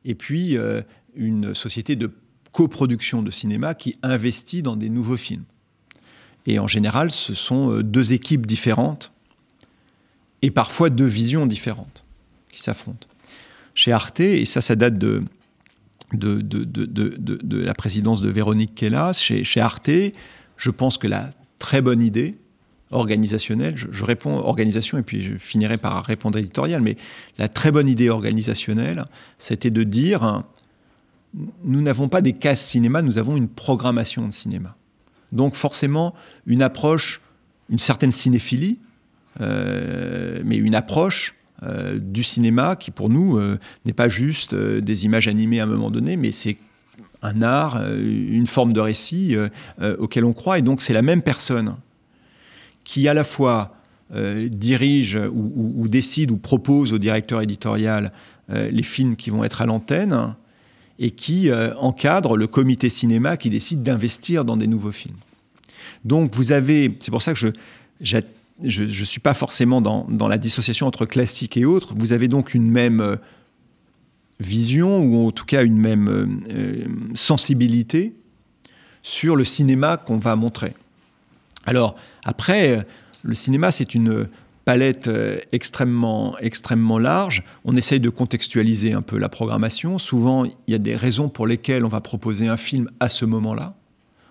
[0.05, 0.83] Et puis, euh,
[1.15, 2.11] une société de
[2.53, 5.45] coproduction de cinéma qui investit dans des nouveaux films.
[6.47, 9.13] Et en général, ce sont euh, deux équipes différentes
[10.43, 12.05] et parfois deux visions différentes
[12.51, 13.07] qui s'affrontent
[13.75, 15.23] chez Arte, et ça, ça date de,
[16.13, 19.21] de, de, de la présidence de Véronique Kellas.
[19.23, 19.91] Chez, chez, Arte,
[20.57, 22.37] je pense que la très bonne idée
[22.91, 26.97] organisationnelle, je, réponds organisation et puis je finirai par répondre éditorial, mais
[27.39, 29.05] la très bonne idée organisationnelle,
[29.39, 30.43] c'était de dire,
[31.65, 34.77] nous n'avons pas des cases cinéma, nous avons une programmation de cinéma.
[35.33, 36.15] Donc forcément,
[36.47, 37.21] une approche,
[37.69, 38.81] une certaine cinéphilie,
[39.41, 45.05] euh, mais une approche euh, du cinéma qui, pour nous, euh, n'est pas juste des
[45.05, 46.57] images animées à un moment donné, mais c'est
[47.23, 49.37] un art, une forme de récit
[49.99, 50.59] auquel on croit.
[50.59, 51.77] Et donc, c'est la même personne
[52.91, 53.77] qui, à la fois,
[54.13, 58.13] dirige ou, décide ou propose au directeur éditorial
[58.49, 60.35] les films qui vont être à l'antenne
[60.99, 61.49] et qui
[61.79, 65.19] encadre le comité cinéma qui décide d'investir dans des nouveaux films.
[66.05, 67.53] Donc, vous avez, c'est pour ça que
[68.01, 71.95] je, ne suis pas forcément dans, la dissociation entre classique et autre.
[71.97, 73.17] Vous avez donc une même euh,
[74.39, 76.85] vision, ou en tout cas une même euh, euh,
[77.15, 78.15] sensibilité
[79.03, 80.75] sur le cinéma qu'on va montrer.
[81.71, 81.95] Alors,
[82.25, 82.85] après,
[83.23, 84.27] le cinéma, c'est une
[84.65, 85.09] palette
[85.53, 87.45] extrêmement, extrêmement large.
[87.65, 90.01] On essaye de contextualiser un peu la programmation.
[90.01, 93.25] Souvent, il y a des raisons pour lesquelles on va proposer un film à ce
[93.25, 93.77] moment-là.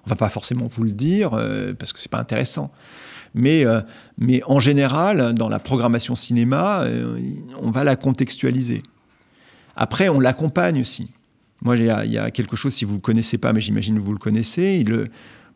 [0.05, 1.31] On va pas forcément vous le dire,
[1.79, 2.71] parce que ce n'est pas intéressant.
[3.33, 3.81] Mais, euh,
[4.17, 7.17] mais en général, dans la programmation cinéma, euh,
[7.61, 8.83] on va la contextualiser.
[9.75, 11.09] Après, on l'accompagne aussi.
[11.61, 14.01] Moi, il y, a, quelque chose, si vous ne le connaissez pas, mais j'imagine que
[14.01, 14.83] vous le connaissez,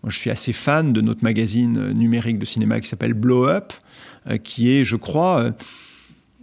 [0.04, 3.74] moi, je suis assez fan de notre magazine numérique de cinéma qui s'appelle Blow Up,
[4.30, 5.52] euh, qui est, je crois,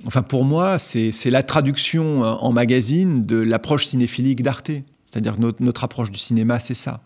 [0.06, 4.70] enfin pour moi, c'est la traduction en magazine de l'approche cinéphilique d'Arte.
[5.10, 7.02] C'est-à-dire notre, notre, approche du cinéma, c'est ça.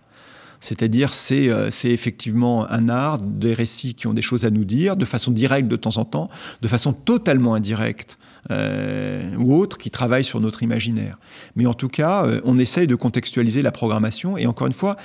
[0.65, 4.97] C'est-à-dire, euh, c'est effectivement un art, des récits qui ont des choses à nous dire,
[4.97, 6.31] de façon directe de temps en temps,
[6.63, 8.17] de façon totalement indirecte
[8.51, 11.19] euh, ou autre, qui travaille sur notre imaginaire.
[11.55, 14.39] Mais en tout cas, euh, on essaye de contextualiser la programmation.
[14.39, 14.97] Et encore une fois,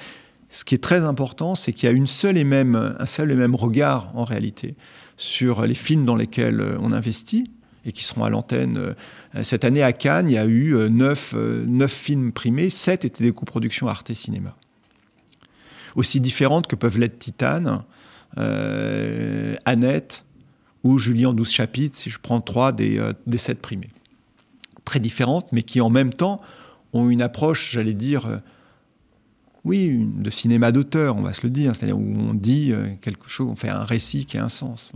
[0.49, 3.31] ce qui est très important, c'est qu'il y a une seule et même, un seul
[3.31, 4.75] et même regard, en réalité,
[5.17, 7.51] sur les films dans lesquels on investit
[7.85, 8.95] et qui seront à l'antenne.
[9.43, 13.31] Cette année à Cannes, il y a eu neuf, neuf films primés, sept étaient des
[13.31, 14.55] coproductions Arte Cinéma
[15.95, 17.81] aussi différentes que peuvent l'être Titane,
[18.37, 20.25] euh, Annette
[20.83, 23.89] ou Julie en 12 chapitres, si je prends trois des, euh, des sept primés.
[24.85, 26.39] Très différentes, mais qui en même temps
[26.93, 28.41] ont une approche, j'allais dire,
[29.69, 32.87] euh, oui, de cinéma d'auteur, on va se le dire, c'est-à-dire où on dit euh,
[33.01, 34.91] quelque chose, on fait un récit qui a un sens.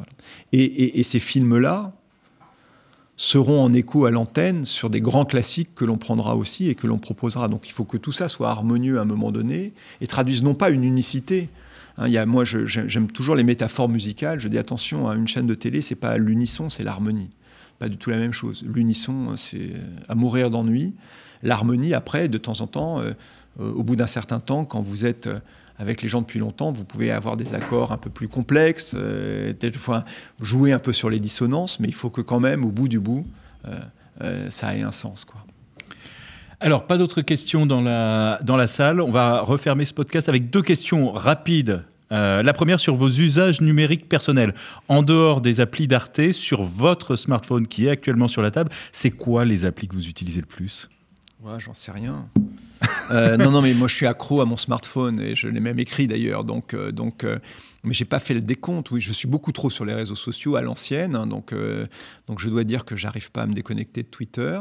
[0.51, 1.93] Et, ces films-là
[3.15, 6.87] seront en écho à l'antenne sur des grands classiques que l'on prendra aussi et que
[6.87, 7.47] l'on proposera.
[7.47, 10.55] Donc il faut que tout ça soit harmonieux à un moment donné et traduise non
[10.55, 11.49] pas une unicité.
[11.97, 14.39] Hein, moi, j'aime toujours les métaphores musicales.
[14.39, 17.29] Je dis attention, à une chaîne de télé, c'est pas l'unisson, c'est l'harmonie.
[17.77, 18.65] Pas du tout la même chose.
[18.67, 19.73] L'unisson, c'est
[20.09, 20.95] à mourir d'ennui.
[21.43, 23.13] L'harmonie, après, de temps en temps, euh, euh,
[23.59, 25.39] au bout d'un certain temps, quand vous êtes euh,
[25.77, 29.53] avec les gens depuis longtemps, vous pouvez avoir des accords un peu plus complexes, euh,
[29.75, 30.05] fois
[30.39, 32.99] jouer un peu sur les dissonances, mais il faut que quand même, au bout du
[32.99, 33.25] bout,
[34.49, 35.25] ça ait un sens.
[35.25, 35.43] Quoi.
[36.59, 39.01] Alors, pas d'autres questions dans la, dans la salle.
[39.01, 41.83] On va refermer ce podcast avec deux questions rapides.
[42.11, 44.53] la première sur vos usages numériques personnels.
[44.89, 49.11] En dehors des applis d'Arte, sur votre smartphone qui est actuellement sur la table, c'est
[49.11, 50.87] quoi les applis que vous utilisez le plus?
[51.41, 52.29] Ouais, j'en sais rien.
[53.11, 55.79] Euh, non, non, mais moi je suis accro à mon smartphone et je l'ai même
[55.79, 56.43] écrit d'ailleurs.
[56.43, 57.37] Donc, euh, donc, euh,
[57.83, 58.91] mais j'ai pas fait le décompte.
[58.91, 61.15] Oui, je suis beaucoup trop sur les réseaux sociaux à l'ancienne.
[61.15, 61.53] Hein, donc,
[62.27, 64.59] donc je dois dire que j'arrive pas à me déconnecter de Twitter.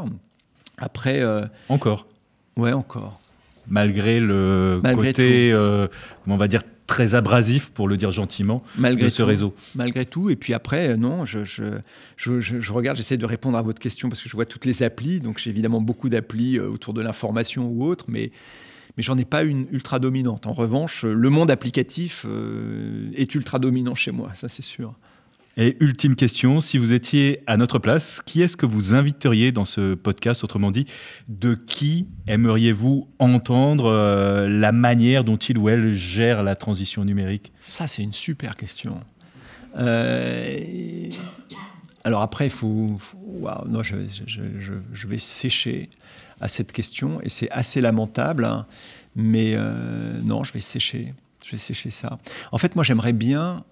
[0.78, 1.22] Après.
[1.68, 2.06] encore.
[2.56, 3.20] Ouais, encore.
[3.68, 5.50] Malgré le côté,
[6.24, 6.62] comment on va dire,
[6.92, 9.54] très abrasif, pour le dire gentiment, malgré de ce réseau.
[9.74, 10.28] Malgré tout.
[10.28, 11.80] Et puis après, euh, non, je, je,
[12.16, 14.82] je, je regarde, j'essaie de répondre à votre question parce que je vois toutes les
[14.82, 15.20] applis.
[15.20, 18.30] Donc j'ai évidemment beaucoup d'applis euh, autour de l'information ou autre, mais,
[18.98, 20.46] mais j'en ai pas une ultra dominante.
[20.46, 24.94] En revanche, le monde applicatif euh, est ultra dominant chez moi, ça c'est sûr.
[25.58, 29.66] Et ultime question, si vous étiez à notre place, qui est-ce que vous inviteriez dans
[29.66, 30.86] ce podcast Autrement dit,
[31.28, 37.52] de qui aimeriez-vous entendre euh, la manière dont il ou elle gère la transition numérique?
[37.60, 39.02] Ça, c'est une super question.
[39.76, 41.10] Euh,
[42.04, 42.96] alors après, il faut...
[43.68, 43.96] non, je,
[44.26, 45.90] je, vais sécher
[46.40, 48.66] à cette question, et c'est assez lamentable, hein,
[49.16, 51.14] mais euh, non, je vais sécher.
[51.44, 52.18] Je vais sécher ça.
[52.52, 53.64] En fait, moi, j'aimerais bien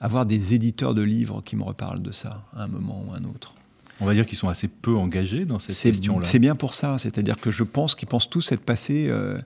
[0.00, 3.18] avoir des éditeurs de livres qui me reparlent de ça à un moment ou à
[3.18, 3.54] un autre.
[4.00, 6.24] On va dire qu'ils sont assez peu engagés dans cette question-là.
[6.24, 9.38] C'est bien pour ça, c'est-à-dire que je pense qu'ils pensent tous être passés, euh,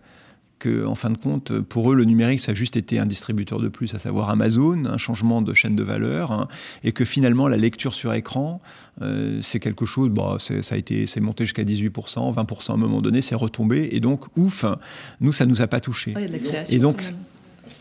[0.60, 3.59] que en fin de compte, pour eux, le numérique, ça a juste été un distributeur
[3.59, 6.47] de plus, à savoir Amazon, un changement de chaîne de valeur, hein,
[6.85, 8.60] et que finalement, la lecture sur écran,
[9.02, 12.76] euh, c'est quelque chose, bon, ça a été, c'est monté jusqu'à 18%, 20% à un
[12.76, 14.64] moment donné, c'est retombé, et donc, ouf,
[15.20, 16.14] nous, ça nous a pas touché.
[16.70, 17.02] et donc,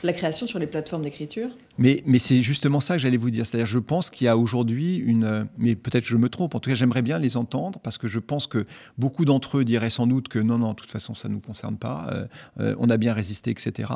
[0.04, 3.46] la création sur les plateformes d'écriture Mais, c'est justement ça que j'allais vous dire.
[3.46, 5.48] C'est-à-dire, je pense qu'il y a aujourd'hui une.
[5.58, 6.56] Mais peut-être je me trompe.
[6.56, 8.66] En tout cas, j'aimerais bien les entendre parce que je pense que
[8.98, 11.40] beaucoup d'entre eux diraient sans doute que non, non, de toute façon, ça ne nous
[11.40, 12.08] concerne pas.
[12.12, 12.28] Euh,
[12.60, 13.90] euh, on a bien résisté, etc.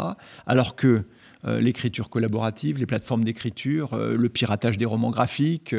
[0.45, 1.03] Alors que.
[1.45, 5.73] Euh, l'écriture collaborative, les plateformes d'écriture, le piratage des romans graphiques,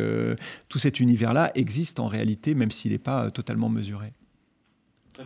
[0.68, 4.12] tout cet univers-là existe en réalité, même s'il n'est pas totalement mesuré.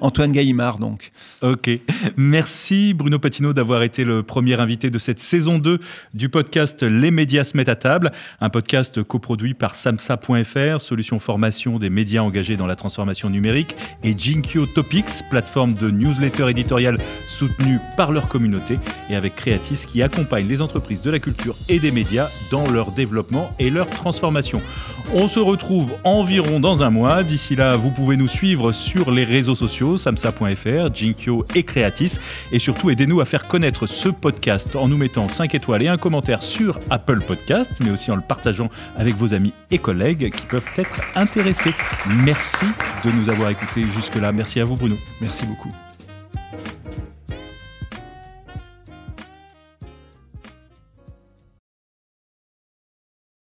[0.01, 1.13] Antoine Gaillimard, donc.
[1.43, 1.71] Ok.
[2.17, 5.79] Merci Bruno Patino d'avoir été le premier invité de cette saison 2
[6.15, 11.79] du podcast Les médias se mettent à table, un podcast coproduit par samsa.fr, solution formation
[11.79, 16.99] des médias engagés dans la transformation numérique, et Jinkyo Topics, plateforme de newsletter éditoriale
[17.29, 18.79] soutenue par leur communauté
[19.11, 22.93] et avec Creatis qui accompagne les entreprises de la culture et des médias dans leur
[22.93, 24.63] développement et leur transformation.
[25.15, 27.23] On se retrouve environ dans un mois.
[27.23, 32.19] D'ici là, vous pouvez nous suivre sur les réseaux sociaux, samsa.fr, Jinkyo et Creatis.
[32.51, 35.99] Et surtout, aidez-nous à faire connaître ce podcast en nous mettant 5 étoiles et un
[35.99, 40.47] commentaire sur Apple Podcast, mais aussi en le partageant avec vos amis et collègues qui
[40.47, 41.75] peuvent être intéressés.
[42.25, 42.67] Merci
[43.05, 44.33] de nous avoir écoutés jusque-là.
[44.33, 44.97] Merci à vous, Bruno.
[45.21, 45.73] Merci beaucoup.